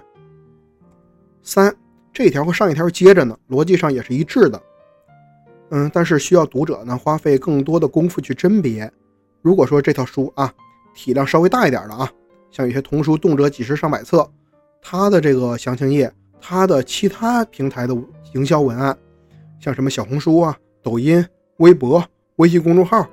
[1.44, 1.76] 三，
[2.14, 4.62] 这条和上一条接着呢，逻辑上也是一致的。
[5.72, 8.90] 嗯，但是需要读者呢花费更多的功夫去甄别。
[9.42, 10.54] 如果说这套书啊，
[10.94, 12.10] 体量稍微大一点的啊。
[12.52, 14.26] 像有些童书动辄几十上百册，
[14.82, 17.94] 它的这个详情页，它的其他平台的
[18.34, 18.98] 营销文案，
[19.60, 21.26] 像什么小红书啊、抖音、
[21.58, 23.10] 微博、微信公众号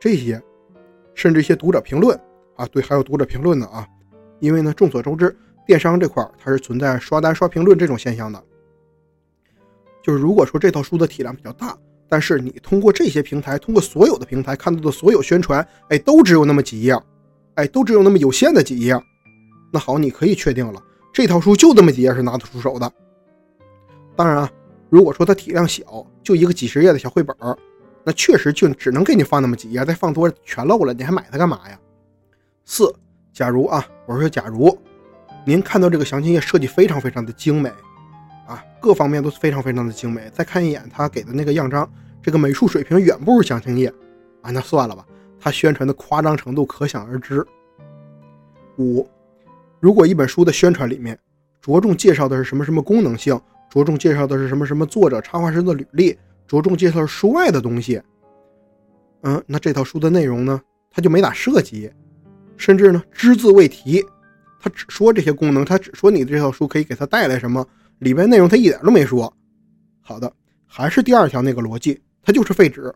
[0.00, 0.42] 这些，
[1.14, 2.18] 甚至一些读者评论
[2.56, 3.86] 啊，对，还有读者评论呢啊，
[4.38, 8.42] 因为呢，众所周知，电商这块它是存在刷单刷评论这种现象的。
[10.02, 11.76] 就是如果说这套书的体量比较大，
[12.08, 16.98] 但是你通过这些平台，通过所有的平台看到的所有宣传，哎，都只有那么几页。
[17.56, 18.98] 哎，都只有那么有限的几页，
[19.70, 22.90] 那好，你可以确定了，这套书就这么几页是拿得出手的。
[24.16, 24.50] 当然啊，
[24.88, 27.36] 如果说它体量小，就一个几十页的小绘本，
[28.04, 31.78] 那确实就只能给你放那么几页，再放多全漏了，你还买它干嘛呀？
[32.64, 32.94] 四，
[33.32, 34.76] 假如啊，我说假如
[35.44, 37.68] 您看到这个详情页设计非常非常的精美
[38.46, 41.90] 啊，各方面都非常非常的精美，再看一眼他给的那个样章，
[42.22, 43.92] 这个美术水平远不如详情页
[44.42, 45.06] 啊，那算了吧。
[45.38, 47.42] 他宣传的夸张程度可想而知。
[48.76, 49.08] 五，
[49.80, 51.18] 如果一本书的宣传里面
[51.62, 58.02] 着重介绍的是什么什么功能性，着重介绍的是什么什么作者插画师的履历，着重介绍书外的东西，
[59.22, 61.90] 嗯，那这套书的内容呢，他就没咋涉及，
[62.56, 64.04] 甚至呢只字未提，
[64.60, 67.64] 他只说这些功能，他只说你这套书可以给他带来什么，
[68.00, 69.32] 里边内容他一点都没说。
[70.00, 70.30] 好的，
[70.66, 72.92] 还是第二条那个逻辑，它就是废纸。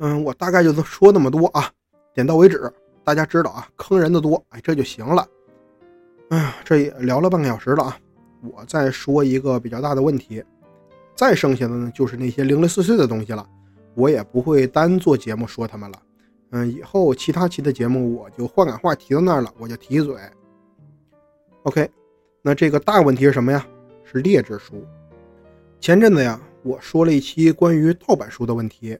[0.00, 1.70] 嗯，我大概就说那么多啊，
[2.14, 2.70] 点到为止。
[3.02, 5.26] 大家知道啊，坑人的多，哎，这就行了。
[6.28, 7.98] 哎呀，这也聊了半个小时了啊。
[8.42, 10.42] 我再说一个比较大的问题，
[11.14, 13.46] 再剩下的呢就是那些零零碎碎的东西了。
[13.94, 16.02] 我也不会单做节目说他们了。
[16.50, 20.14] 嗯，以后其他期的节目我就换感话提到那儿了，我就提一嘴。
[21.64, 21.90] OK，
[22.40, 23.66] 那这个大问题是什么呀？
[24.04, 24.82] 是劣质书。
[25.80, 28.96] 前阵子呀，我说了一期关于盗版书的问题。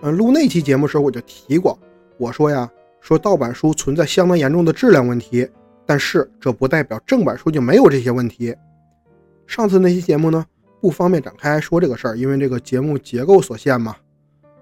[0.00, 1.78] 嗯，录那期节目时候我就提过，
[2.16, 2.68] 我说呀，
[3.00, 5.48] 说盗版书存在相当严重的质量问题，
[5.86, 8.56] 但是这不代表正版书就没有这些问题。
[9.50, 10.46] 上次那期节目呢，
[10.80, 13.96] 不方便展开说这个事儿，因为这个节目结构所限嘛。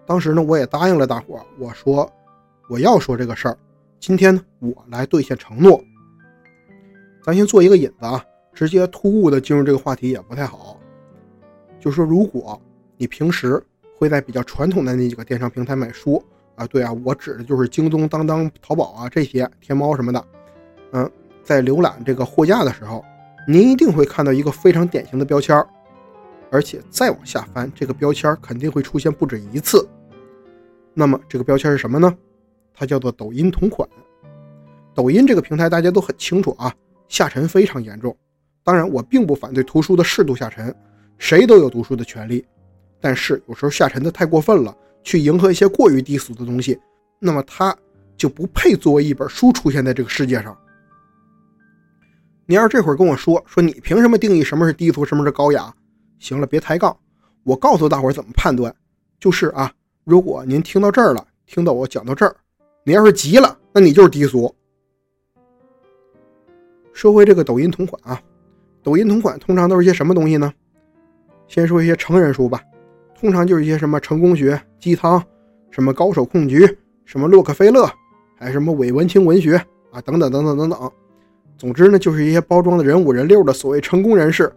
[0.07, 2.11] 当时呢，我也答应了大伙，我说
[2.71, 3.59] 我要说这个事儿。
[4.01, 5.79] 今天呢，我来兑现承诺。
[7.23, 8.25] 咱先做一个引子啊，
[8.55, 10.81] 直接突兀的进入这个话题也不太好。
[11.79, 12.59] 就说如果
[12.97, 13.63] 你平时。
[14.01, 16.23] 会在比较传统的那几个电商平台买书
[16.55, 20.25] 啊，对啊，我指的就是京东、当当、淘宝啊这些，天猫什么的。
[20.93, 21.11] 嗯，
[21.43, 23.05] 在浏览这个货架的时候，
[23.51, 25.57] 您一定会看到一个非常典型的标签，
[26.51, 29.89] 而且再往下翻，这个标签肯定会出现不止一次。
[30.93, 32.15] 那么这个标签是什么呢？
[32.75, 33.89] 它叫做抖音同款。
[34.95, 36.71] 抖音这个平台大家都很清楚啊，
[37.09, 38.15] 下沉非常严重。
[38.63, 40.75] 当然，我并不反对图书的适度下沉，
[41.17, 42.45] 谁都有读书的权利。
[43.01, 46.79] 但是有时候下沉的太过分了，去迎合一些过于低俗的东西，
[47.19, 47.75] 那么它
[48.15, 50.55] 就不配作为一本书出现在这个世界上。
[52.51, 55.71] 你要是这会儿跟我说说你凭什么定义什么是低俗，什么是高雅？
[56.19, 56.97] 行了，别抬杠，
[57.45, 58.75] 我告诉大伙儿怎么判断，
[59.21, 59.71] 就是啊，
[60.03, 62.35] 如果您听到这儿了，听到我讲到这儿，
[62.85, 64.53] 你要是急了，那你就是低俗。
[66.95, 68.19] 说回这个抖音同款啊，
[68.83, 70.51] 抖音同款通常都是些什么东西呢？
[71.49, 72.63] 先说一些成人书吧。
[73.15, 75.23] 通常就是一些什么成功学、鸡汤，
[75.71, 76.67] 什么高手控局，
[77.05, 77.87] 什么洛克菲勒，
[78.39, 79.57] 还什么伪文青文学
[79.91, 80.93] 啊，等等等等等等。
[81.59, 84.51] 总之呢，就是一些包装的人五人六的所谓成功人士，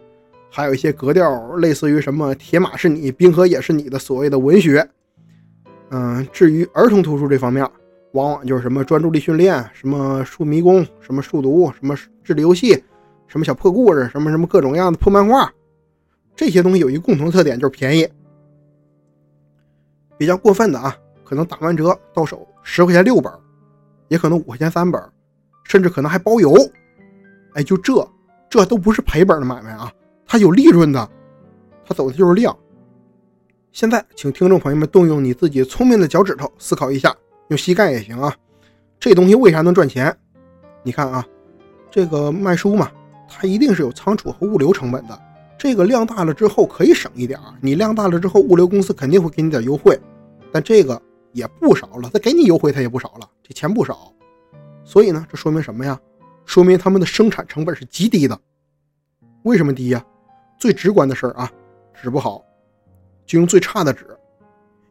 [0.51, 4.87] 还有一些格调类似于什么“铁马是你，冰河也是你”的所谓的文学。
[5.89, 7.67] 嗯，至于儿童图书这方面，
[8.11, 12.81] 往往就是什么专注力训练、什么数迷宫、什么数独、什么智力游戏、
[13.27, 15.51] 什么小破故事、什么什么各种各样的破漫画。
[16.35, 18.07] 这些东西有一个共同特点，就是便宜。
[20.19, 23.33] 比较过分的啊，可能打完折到手十块钱六本，
[24.07, 25.01] 也可能五块钱三本，
[25.63, 26.53] 甚至可能还包邮。
[27.53, 28.07] 哎，就这，
[28.49, 29.91] 这都不是赔本的买卖啊，
[30.25, 31.09] 它有利润的，
[31.85, 32.55] 它走的就是量。
[33.71, 37.15] 现在，请听众朋友们动用你自己聪明的脚趾头思考一下，
[37.47, 38.35] 用膝盖也行啊。
[38.99, 40.15] 这东西为啥能赚钱？
[40.83, 41.25] 你看啊，
[41.89, 42.91] 这个卖书嘛，
[43.29, 45.19] 它一定是有仓储和物流成本的。
[45.57, 49.99] 这个量大了之后可以省一点儿，你量大了之后，物流公司肯定会给你点优惠，
[50.51, 54.11] 但这个也不少了，他给你优惠他也不少了，这钱不少。
[54.83, 55.99] 所以呢，这说明什么呀？
[56.51, 58.37] 说明他们的生产成本是极低的。
[59.43, 60.05] 为什么低呀？
[60.59, 61.49] 最直观的事儿啊，
[61.93, 62.43] 纸不好，
[63.25, 64.05] 就用最差的纸。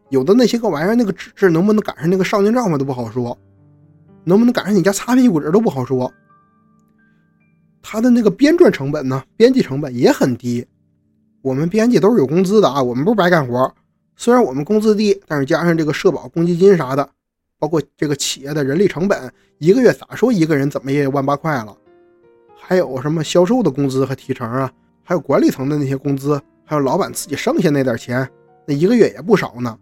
[0.08, 3.36] 有的那些个玩意儿，那个纸质能不能赶上那个少年账嘛都不好说，
[4.24, 6.10] 能不能赶上你家擦屁股纸都不好说。
[7.82, 10.66] 它的那个编撰成本呢，编辑成本也很低。
[11.42, 13.70] 我们编辑都是有工资的啊，我们不是白干活。
[14.16, 17.06] 虽然我们工资低，但是加上这个社保、公积金啥的，
[17.60, 21.76] 包括这个企业的人力成本，一个月咋说一个人怎么也万八块了。
[22.56, 24.72] 还有什么销售的工资和提成啊，
[25.04, 28.28] 还有管理层的那些工资，还有老板自己剩下那点钱，
[28.66, 29.78] 那一个月也不少呢。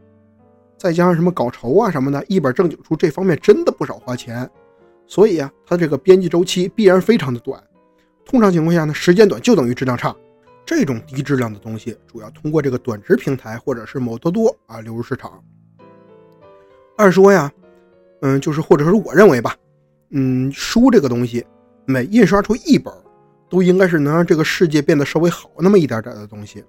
[0.76, 4.48] 再加上什么稿酬啊什么的，一本正经书这方面真的不少花钱。
[5.06, 7.62] 所以啊，它这个编辑周期必然非常的短。
[8.24, 10.14] 通常情况下呢，时间短就等于质量差。
[10.66, 15.42] 这种低质量的东西，主要通过这个短值平台或者是某多多啊流入市场。
[16.96, 17.50] 按说呀，
[18.20, 19.54] 嗯，就是或者说是我认为吧，
[20.10, 21.44] 嗯，书这个东西，
[21.86, 22.92] 每印刷出一本，
[23.48, 26.64] 都应该是能让这个世界变得稍微好那么一点点的东西。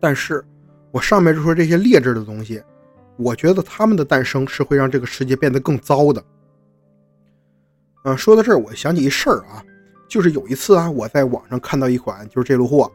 [0.00, 0.44] 但是，
[0.90, 2.62] 我上面就说这些劣质的东西，
[3.16, 6.22] 我觉得它们的诞生是会让这个世界变得更糟的。
[8.04, 9.62] 嗯，说到这儿，我想起一事儿啊。
[10.08, 12.90] 就是有一次啊，我在网上看到一款就是这路货，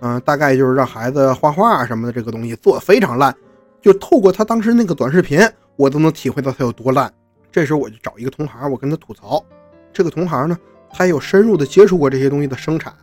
[0.00, 3.34] 嗯，大概就是让孩子画画什么的这个东西做的非常烂，
[3.80, 5.40] 就透过他当时那个短视频，
[5.76, 7.12] 我都能体会到它有多烂。
[7.50, 9.44] 这时候我就找一个同行，我跟他吐槽。
[9.92, 10.58] 这个同行呢，
[10.90, 12.94] 他也有深入的接触过这些东西的生产，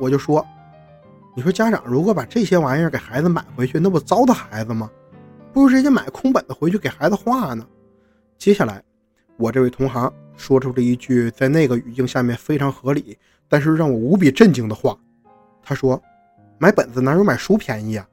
[0.00, 0.44] 我就说，
[1.36, 4.90] 你说家长如果把这些玩意儿给孩子买回去，那不糟蹋孩子吗？
[5.52, 7.66] 不如直接买空本子回去给孩子画呢。
[8.38, 8.82] 接下来，
[9.36, 10.12] 我这位同行。
[10.34, 13.16] 说出了一句在那个语境下面非常合理，
[13.48, 14.98] 但是让我无比震惊的话。
[15.62, 16.02] 他说
[16.58, 18.08] ：“买本子哪有买书便宜啊？”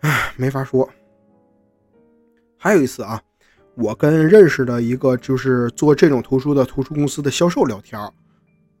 [0.00, 0.88] 唉，没法说。
[2.62, 3.18] 还有一次啊，
[3.74, 7.98] 我跟认识的一个就是做这种图书的图书公司的销售聊天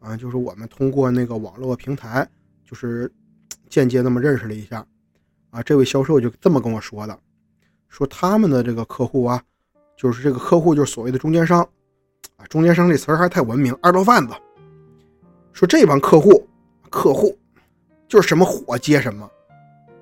[0.00, 2.28] 啊，就是我们通过那个网络平台，
[2.62, 3.10] 就是
[3.70, 4.86] 间接那么认识了一下
[5.48, 5.62] 啊。
[5.62, 7.18] 这位销售就这么跟我说的，
[7.88, 9.42] 说他们的这个客户啊。
[9.96, 11.60] 就是这个客户，就是所谓的中间商，
[12.36, 14.32] 啊，中间商这词儿还太文明，二道贩子。
[15.52, 16.48] 说这帮客户，
[16.88, 17.38] 客户
[18.08, 19.30] 就是什么火接什么，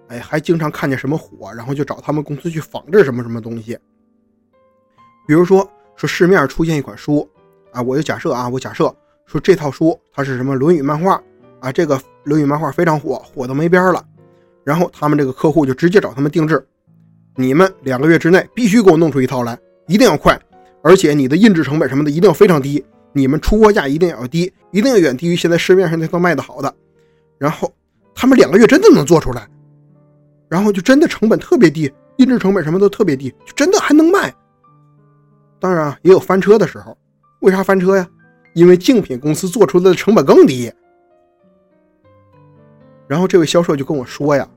[0.08, 3.78] 哎，还经常看见什么火，然后就找他们公司去仿制什么什么东西。
[5.26, 7.28] 比如说，说市面上出现一款书，
[7.72, 8.94] 啊，我就假设啊，我假设
[9.26, 11.22] 说这套书它是什么《论语》漫画，
[11.60, 14.04] 啊，这个《论语》漫画非常火，火到没边了，
[14.64, 16.66] 然后他们这个客户就直接找他们定制，
[17.36, 19.58] 你们两个月之内必须给我弄出一套来。
[19.86, 20.38] 一定要快，
[20.82, 26.74] 而且你的印制成本什么的一定要非常低，你们出货价一定要低，一定要远低于现在市面上那套卖的好的。
[27.38, 27.72] 然后
[28.14, 29.48] 他们两个月真的能做出来，
[30.48, 34.34] 然后就真的成本特别低，印制成本什么都特别低，就真的还能卖。
[35.60, 36.96] 当然啊，也有翻车的时候。
[37.40, 38.08] 为啥翻车呀？
[38.54, 40.72] 因为竞品公司做出来的成本更低。
[43.06, 44.48] 然后这位销售就跟我说呀，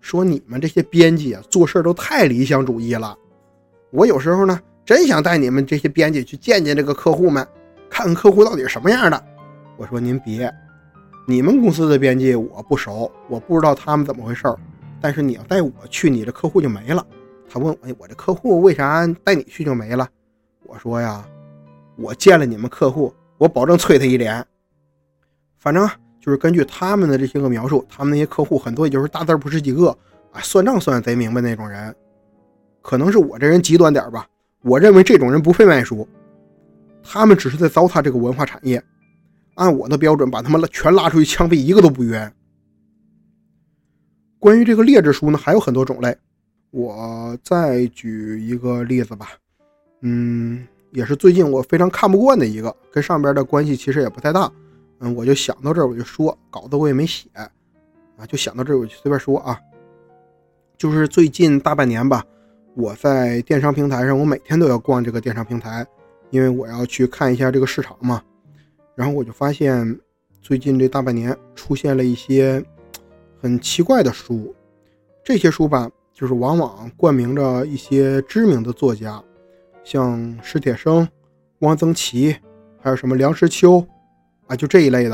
[0.00, 3.16] 说你们这些编辑啊，做事都太理想主义了。
[3.90, 4.60] 我有时候呢。
[4.88, 7.46] 真想带你们这些编辑去见见这个客户们，
[7.90, 9.24] 看看客户到底什么样的。
[9.76, 10.50] 我说您别，
[11.26, 14.44] 你们公司的编辑我不熟，我不知道他们怎么回事。
[15.00, 17.06] 但是你要带我去，你的客户就没了。
[17.48, 20.08] 他问我，我这客户为啥带你去就没了？
[20.64, 21.26] 我说呀，
[21.96, 24.44] 我见了你们客户，我保证啐他一脸。
[25.58, 25.88] 反正
[26.20, 29.88] 就是根据他们的这些个描述，他们那些客户很多也就是大字不识几个
[30.32, 31.94] 啊，算账算的贼明白那种人。
[32.82, 34.26] 可能是我这人极端点吧。
[34.62, 36.06] 我认为这种人不配卖书，
[37.02, 38.82] 他们只是在糟蹋这个文化产业。
[39.54, 42.32] 按我的标准，把他们全拉出去枪毙，一个都不冤。
[44.38, 46.16] 关于这个劣质书呢，还有很多种类。
[46.70, 49.30] 我再举一个例子吧，
[50.02, 54.50] 嗯，也是最近我非常看不惯的一个，跟上边的关系其实也不太大。
[55.00, 59.58] 嗯，我就想到这儿我就说，稿子我也没写啊，就想到这儿我就随便说啊。
[60.76, 62.24] 就是最近大半年吧，
[62.74, 65.86] 我在电商平台上，我每天都要逛这个电商平台，
[66.30, 68.22] 因为我要去看一下这个市场嘛。
[68.94, 69.98] 然后我就发现，
[70.42, 72.62] 最近这大半年出现了一些
[73.40, 74.54] 很奇怪的书，
[75.24, 75.90] 这些书吧。
[76.12, 79.22] 就是往往冠名着一些知名的作家，
[79.84, 81.08] 像史铁生、
[81.60, 82.36] 汪曾祺，
[82.80, 83.86] 还有什么梁实秋，
[84.48, 85.10] 啊，就这一类的。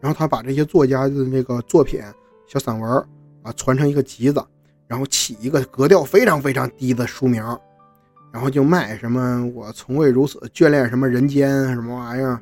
[0.00, 2.00] 然后他把这些作家的那个作品、
[2.46, 2.90] 小散文
[3.42, 4.42] 啊，传成一个集子，
[4.86, 7.44] 然后起一个格调非常非常低的书名，
[8.32, 12.40] 然后就卖什么“我从未如此眷恋什么人间什么玩意儿”，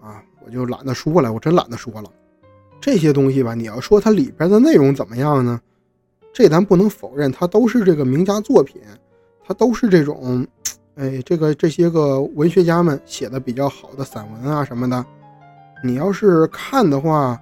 [0.00, 2.08] 啊，我就懒得说了，我真懒得说了。
[2.80, 5.60] 这些东西吧，你要说它里边的内容怎么样呢？
[6.32, 8.80] 这咱不能否认，它都是这个名家作品，
[9.44, 10.46] 它都是这种，
[10.94, 15.04] 哎，这个这些个文学家们写的比较好的散文啊什么的。
[15.84, 17.38] 你要是看的话，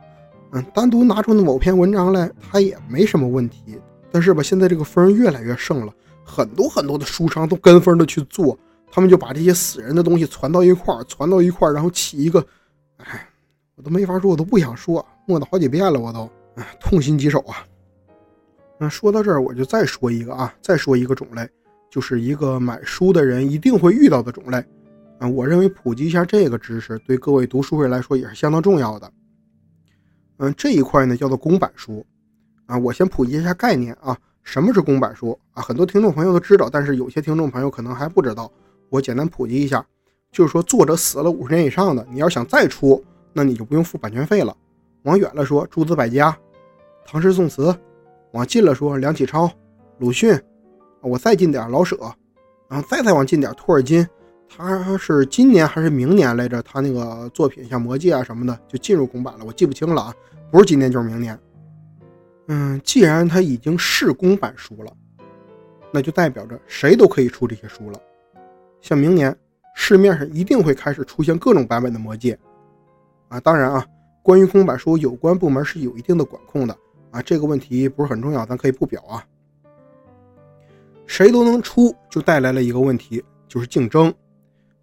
[0.53, 3.79] 嗯，单独拿出那某篇文章来，它也没什么问题。
[4.11, 5.93] 但是吧，现在这个风越来越盛了，
[6.25, 8.59] 很多很多的书商都跟风的去做，
[8.91, 12.43] 他们就把这些死人的东西攒到一块儿，攒到一块儿，然后起一个，
[12.97, 13.29] 哎，
[13.77, 17.63] 我都没法说，我都不想说，默了好几遍了，我都，哎，痛心疾首啊。
[18.79, 21.47] 那说到这儿，我就再说一个啊，再说一个种类，
[21.91, 24.57] 就是一个买书的人一定会遇到的种类
[25.19, 25.29] 啊。
[25.29, 29.13] 我认为普及一下这个知识，对各位读书人来说也是相当重要的。
[30.39, 32.07] 嗯，这一块呢叫做公版书
[32.65, 32.79] 啊。
[32.79, 35.63] 我先普及一下概念啊，什么是公版书啊？
[35.63, 38.51] 很多听众朋友都知道，但是有些听众朋友可能还不知道。
[38.89, 39.85] 我简单普及一下，
[40.33, 43.05] 就是说作者死了五十年以上的，你要想再出，
[43.35, 44.57] 那你就不用付版权费了。
[45.03, 46.37] 往远了说，诸子百家、
[47.07, 47.75] 唐诗宋词。
[48.33, 49.51] 往近了说，梁启超、
[49.97, 50.39] 鲁迅，
[51.01, 51.97] 我再近点老舍，
[52.69, 54.07] 然后再再往近点托尔金，
[54.47, 56.61] 他是今年还是明年来着？
[56.63, 60.15] 他那个作品像《魔戒》啊什么的就进入公版了，我记不清了啊，
[60.51, 61.39] 不是今年就是明年。
[62.49, 64.93] 嗯，既然他已经是公版书了，
[65.91, 67.99] 那就代表着谁都可以出这些书了。
[68.83, 69.35] 像明年
[69.75, 72.39] 市面上一定会开始出现各种版本的《魔戒》
[73.35, 73.87] 啊，当然啊，
[74.29, 76.77] 关于公版书，有关部门是有一定的管控的。
[77.11, 79.25] 啊，这个问题不是很重要，咱可以不表啊。
[81.07, 84.13] 谁都能出，就带来了一个问题，就是竞争；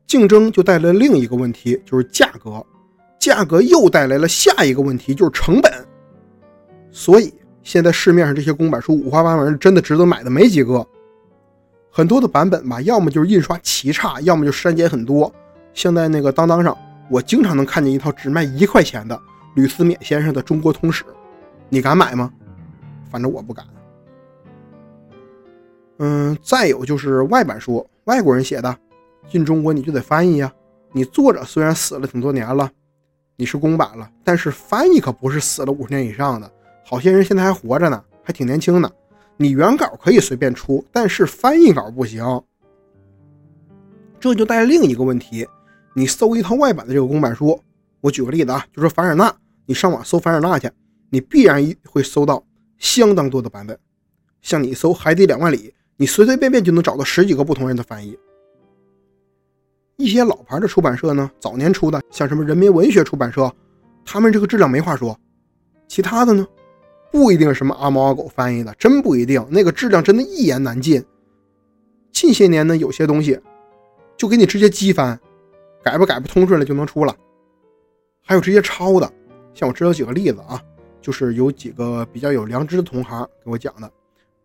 [0.08, 2.60] 竞争就带来另一个问题，就是价格；
[3.20, 5.72] 价格又带来了下一个问题，就是成本。
[6.89, 7.32] 所以
[7.62, 10.84] 现在市面上这些公版书五花八门，真的值得买的没几个。
[11.91, 15.32] 很多的版本吧，要么就是印刷奇差，要么就删减很多。
[15.76, 16.76] 像在那个当当上，
[17.12, 19.22] 我经常能看见一套只卖一块钱的
[19.56, 21.03] 吕思勉先生的《中国通史》。
[21.68, 22.32] 你敢买吗？
[23.10, 23.66] 反正我不敢。
[25.97, 28.78] 嗯，再有就是外版书，外国人写的，
[29.28, 30.53] 进中国你就得翻译呀。
[30.91, 32.70] 你作者虽然死了挺多年了，
[33.36, 36.51] 你是公版了，但是翻译可不是死了五十年以上的，
[36.86, 38.91] 好些人现在还活着呢，还挺年轻的。
[39.38, 42.24] 你原稿可以随便出，但是翻译稿不行。
[44.20, 45.47] 这就带另一个问题，
[45.93, 47.60] 你搜一套外版的这个公版书，
[48.01, 49.34] 我举个例子啊，就说凡尔纳，
[49.66, 50.70] 你上网搜凡尔纳去。
[51.11, 52.43] 你必然会搜到
[52.78, 53.78] 相当多的版本，
[54.41, 55.57] 像你搜《海底两万里》，
[55.95, 58.18] 你随随便便就能找到十几个不同人的翻译。
[59.97, 63.49] 一些老牌的出版社呢，早年出的，像什么人民文学出版社，
[64.03, 65.18] 他们这个质量没话说。
[65.88, 66.45] 其他的呢，
[67.11, 71.01] 不一定什么阿猫阿狗翻译的，真不一定，那个质量真的一言难尽。
[72.11, 73.39] 近些年呢，有些东西
[74.18, 75.18] 就给你直接机翻，
[75.82, 77.16] 改不改不通顺了就能出了，
[78.22, 79.13] 还有直接抄的，
[79.56, 80.62] 像我知道几个例子啊。
[81.01, 83.88] 就是有几个比较有良知的同行给我讲的，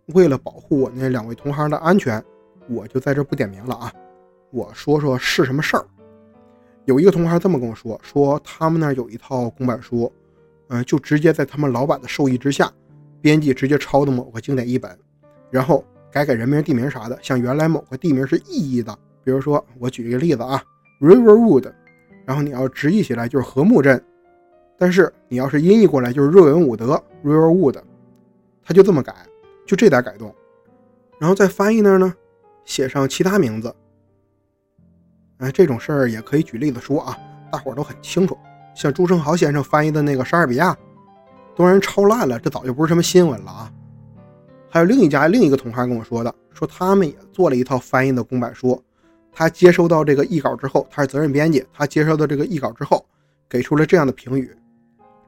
[0.09, 2.23] 为了保护我那两位同行的安全，
[2.69, 3.91] 我就在这不点名了啊。
[4.51, 5.87] 我说说是什么事儿。
[6.85, 10.13] 有一个同行这么跟我说，说他们那儿有一套公版书，
[10.69, 12.71] 嗯，就直接在他们老板的授意之下，
[13.23, 14.95] 编辑直接抄的某个经典译本，
[15.51, 15.83] 然后
[16.13, 18.95] 改改人名地名啥的，像原来某个地名是意译的，
[19.25, 20.63] 比如说我举一个例子啊
[21.01, 21.73] ，Riverwood，
[22.27, 24.05] 然后你要直译起来就是和睦镇。
[24.81, 27.77] 但是你要是音译过来就是瑞文伍德 （Riverwood），
[28.65, 29.15] 他就这么改，
[29.67, 30.35] 就这点改动。
[31.19, 32.15] 然后在翻译那儿呢，
[32.65, 33.77] 写上其他名字。
[35.37, 37.15] 哎，这种事儿也可以举例子说啊，
[37.53, 38.39] 大伙儿都很清楚。
[38.75, 40.73] 像朱生豪先生翻译的那个《莎士比亚》，
[41.55, 43.71] 都让人抄烂了，这早就不是什么新闻了啊。
[44.71, 48.83] 还有另一家另一个同行跟我说的，说他们也做了一套翻译的公版书，
[49.31, 53.05] 他接收到这个译稿之后，他是责任编辑，他接收到这个译稿之后，
[53.47, 54.51] 给出了这样的评语。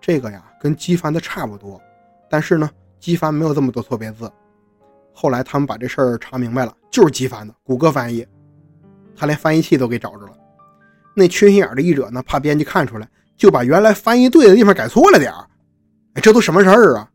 [0.02, 1.80] 这个呀，跟机翻的差不多，
[2.28, 4.30] 但是呢，机翻没有这么多错别字。
[5.14, 8.26] 后来他们把这事儿查明白了，就是机翻的，谷歌翻译，
[9.14, 10.32] 他连翻译器都给找着了。
[11.14, 15.46] 那缺心眼的译者呢，怕编辑看出来，就把原来翻译对的地方改错了点儿。
[16.14, 17.08] 哎，这都什么事儿啊？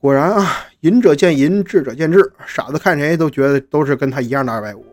[0.00, 4.84] 果然啊，仁者见仁，智者见智，傻子看谁都觉得都是跟他一样的二百五。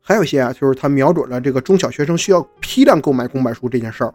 [0.00, 4.14] 还有些啊，就是他瞄准了这个中小学生需要批量购买公版书这件事儿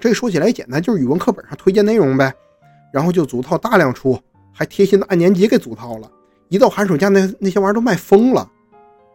[0.00, 2.32] 这说起来简单，就是语文课本上推荐内容呗，
[2.92, 4.18] 然后就组套大量出，
[4.52, 6.10] 还贴心的按年级给组套了。
[6.48, 8.48] 一到寒暑假，那那些玩意儿都卖疯了。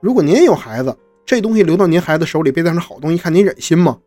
[0.01, 3.97] 如果您也有孩子，这东西留到您孩子手里被当成好东西看，您忍心吗？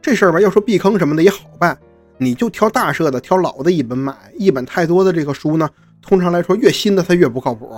[0.00, 1.76] 这事儿吧，要说避坑什么的也好办，
[2.18, 4.14] 你就挑大社的，挑老的一本买。
[4.36, 5.68] 一本太多的这个书呢，
[6.00, 7.68] 通常来说越新的它越不靠谱。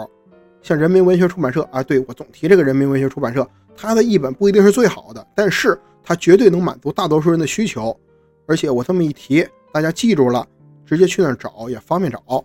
[0.61, 7.99] 像人民文学出版社啊，对我总提这个人民文学出版社，它的一本不一定是最好的，但是它绝对能满足大多数人的需求。
[8.47, 10.47] 而且我这么一提，大家记住了，
[10.85, 12.45] 直接去那儿找也方便找。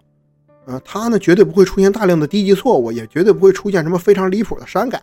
[0.66, 5.02] 呃，它呢绝对不会出现大量的低级错误，也绝对不会出现什么非常离谱的删改。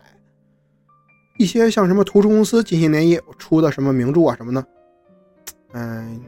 [1.37, 4.67] 一些像什么图书公司近些年也出的什么名著啊什么的，
[5.73, 6.19] 嗯，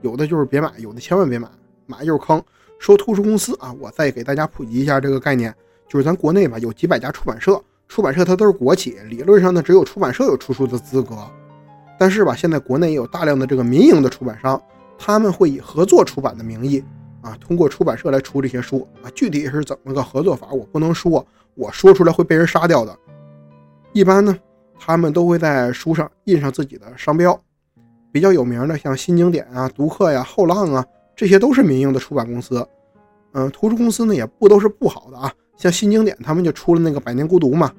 [0.00, 1.46] 有的就是别买，有的千万别买，
[1.84, 2.42] 买就是坑。
[2.78, 5.54] 说图书公司啊，我再给大家普及一下这个概念，
[5.88, 11.16] 就是咱国内吧有几百家出版社，出版社它都是国企，理论上呢只有出版社有出书的资格。
[11.98, 14.60] 但是吧，现在国内也有大量的这个民营的出版商，
[14.98, 16.82] 他们会以合作出版的名义
[17.22, 22.96] 啊，通过出版社来出这些书啊，具体是怎么个合作法，我不能说，我说出来会被人杀掉的。
[23.92, 24.36] 一般呢。
[24.78, 27.40] 他们都会在书上印上自己的商标，
[28.12, 30.84] 比较有名的像新经典啊、读客呀、后浪啊，
[31.16, 32.64] 这些都是民营的出版公司。
[33.32, 37.72] 嗯，图书公司呢也不都是不好的啊，像新经典他们就出了那个《百年孤独》嘛。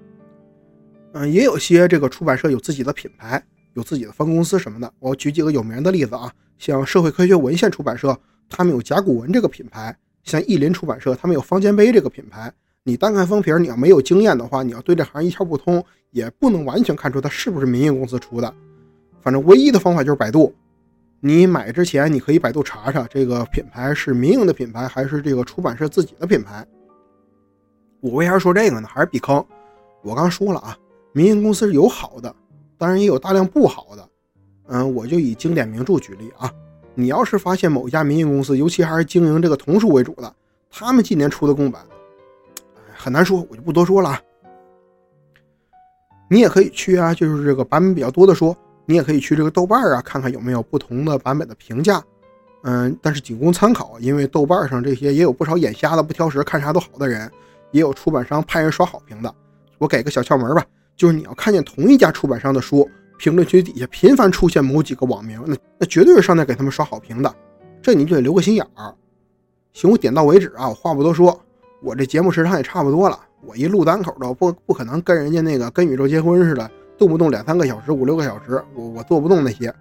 [1.13, 3.41] 嗯，也有些这个出版社有自己的品牌，
[3.78, 4.91] 有自己的分公司什么的。
[4.97, 8.17] 我举几个有名的例子啊，像社会科学文献出版社，
[8.49, 12.51] 他们有甲骨文这个品牌；像译林出版社，他们有方尖碑这个品牌。
[12.84, 18.51] 你单看封皮，你要没有经验的话，你要对这行一窍不通，也不能完全看出它是不是民营公司出的。
[19.21, 20.51] 反正唯一的方法就是百度。
[21.19, 26.65] 你买之前，你可以百度查查这个品牌是民营的品牌还是这个出版社自己的品牌。
[27.99, 28.88] 我为啥说这个呢？
[28.91, 29.45] 还是避坑。
[30.01, 30.75] 我刚说了啊，
[31.11, 32.34] 民营公司是有好的，
[32.78, 34.09] 当然也有大量不好的。
[34.67, 36.51] 嗯，我就以经典名著举例啊。
[36.93, 40.34] 你要是发现某一家民营公司，尤其还是经营这个童书为主的，
[40.69, 41.82] 他们今年出的公版。
[42.95, 44.19] 很难说，我就不多说了。
[46.30, 48.55] 你也可以去啊，就是这个版本比较多的书，
[48.86, 52.03] 你也可以去这个豆瓣啊，看看有没有不同的版本的评价。
[52.63, 57.32] 嗯，但是仅供参考，因为豆瓣上这些也有不少眼瞎的、不挑食、看啥都好的人，
[57.71, 59.34] 也有出版商派人刷好评的。
[59.78, 60.65] 我给个小窍门吧，
[60.97, 67.33] 就是你要看见同一家出版商的书，评论区底下频繁出现某几个网名，那那绝对是上那给他们刷好评的，
[67.81, 68.93] 这你就得留个心眼儿。
[69.73, 71.39] 行，我点到为止啊，我话不多说。
[71.83, 79.71] 我这节目时长也差不多了，我一录单口的，不不可能跟人家那个跟宇宙结婚似的，动不动两三个小时、五六个小时，我我做不动那些。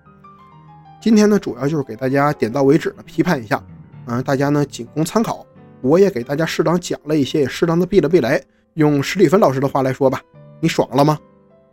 [1.00, 3.64] 今天呢，主要就是给大家点到为止的批判一下，
[4.04, 5.46] 嗯，大家呢仅供参考。
[5.80, 8.42] 我也给大家适当讲了一些，也适当的避了避雷。
[8.74, 10.20] 用史蒂芬老师的话来说吧，
[10.60, 11.18] 你爽了吗？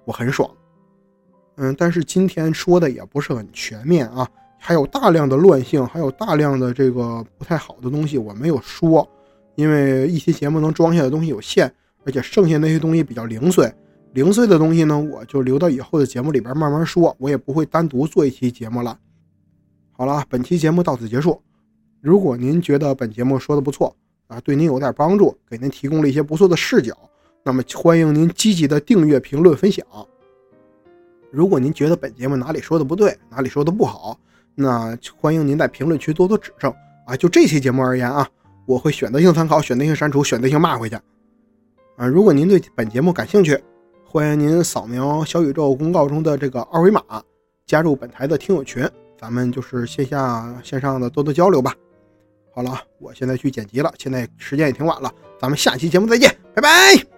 [0.06, 0.50] 我很爽。
[1.56, 4.28] 嗯，但是今天说的也不是很全面啊，
[4.58, 9.08] 还有大量的乱性，还有大量的这个不太好的东西我没有说。
[9.56, 11.72] 因为一期节目能装下的东西有限，
[12.06, 13.72] 而且剩下那些东西比较零碎，
[14.14, 18.98] 零碎的东西呢，我就留到以后的节目里边慢慢说，我也不会单独做一期节目了。
[19.92, 21.40] 好了，本期节目到此结束。
[22.02, 26.98] 如果您觉得本节目说的不错啊，对您有点帮助，给您提供了一些不错的视角，
[27.44, 29.86] 那么欢迎您积极的订阅、评论、分享。
[31.32, 34.18] 如果您觉得本节目哪里说的不对，哪里说的不好，
[34.56, 36.74] 那欢迎您在评论区多多指正
[37.06, 37.16] 啊。
[37.16, 38.28] 就这期节目而言啊。
[38.66, 40.96] 我会选择性参考，选择性删除，选择性骂回去。
[41.98, 43.62] 啊，如果您对本节目感兴趣，
[44.06, 47.02] 欢迎您扫描小宇宙公告中的这个二维码，
[47.66, 48.90] 加入本台的听友群，
[49.20, 51.76] 咱们就是线下线上的多多交流吧。
[52.56, 57.13] 好了，我现在去剪辑了，现在时间也挺晚了，咱们下期节目再见，拜拜。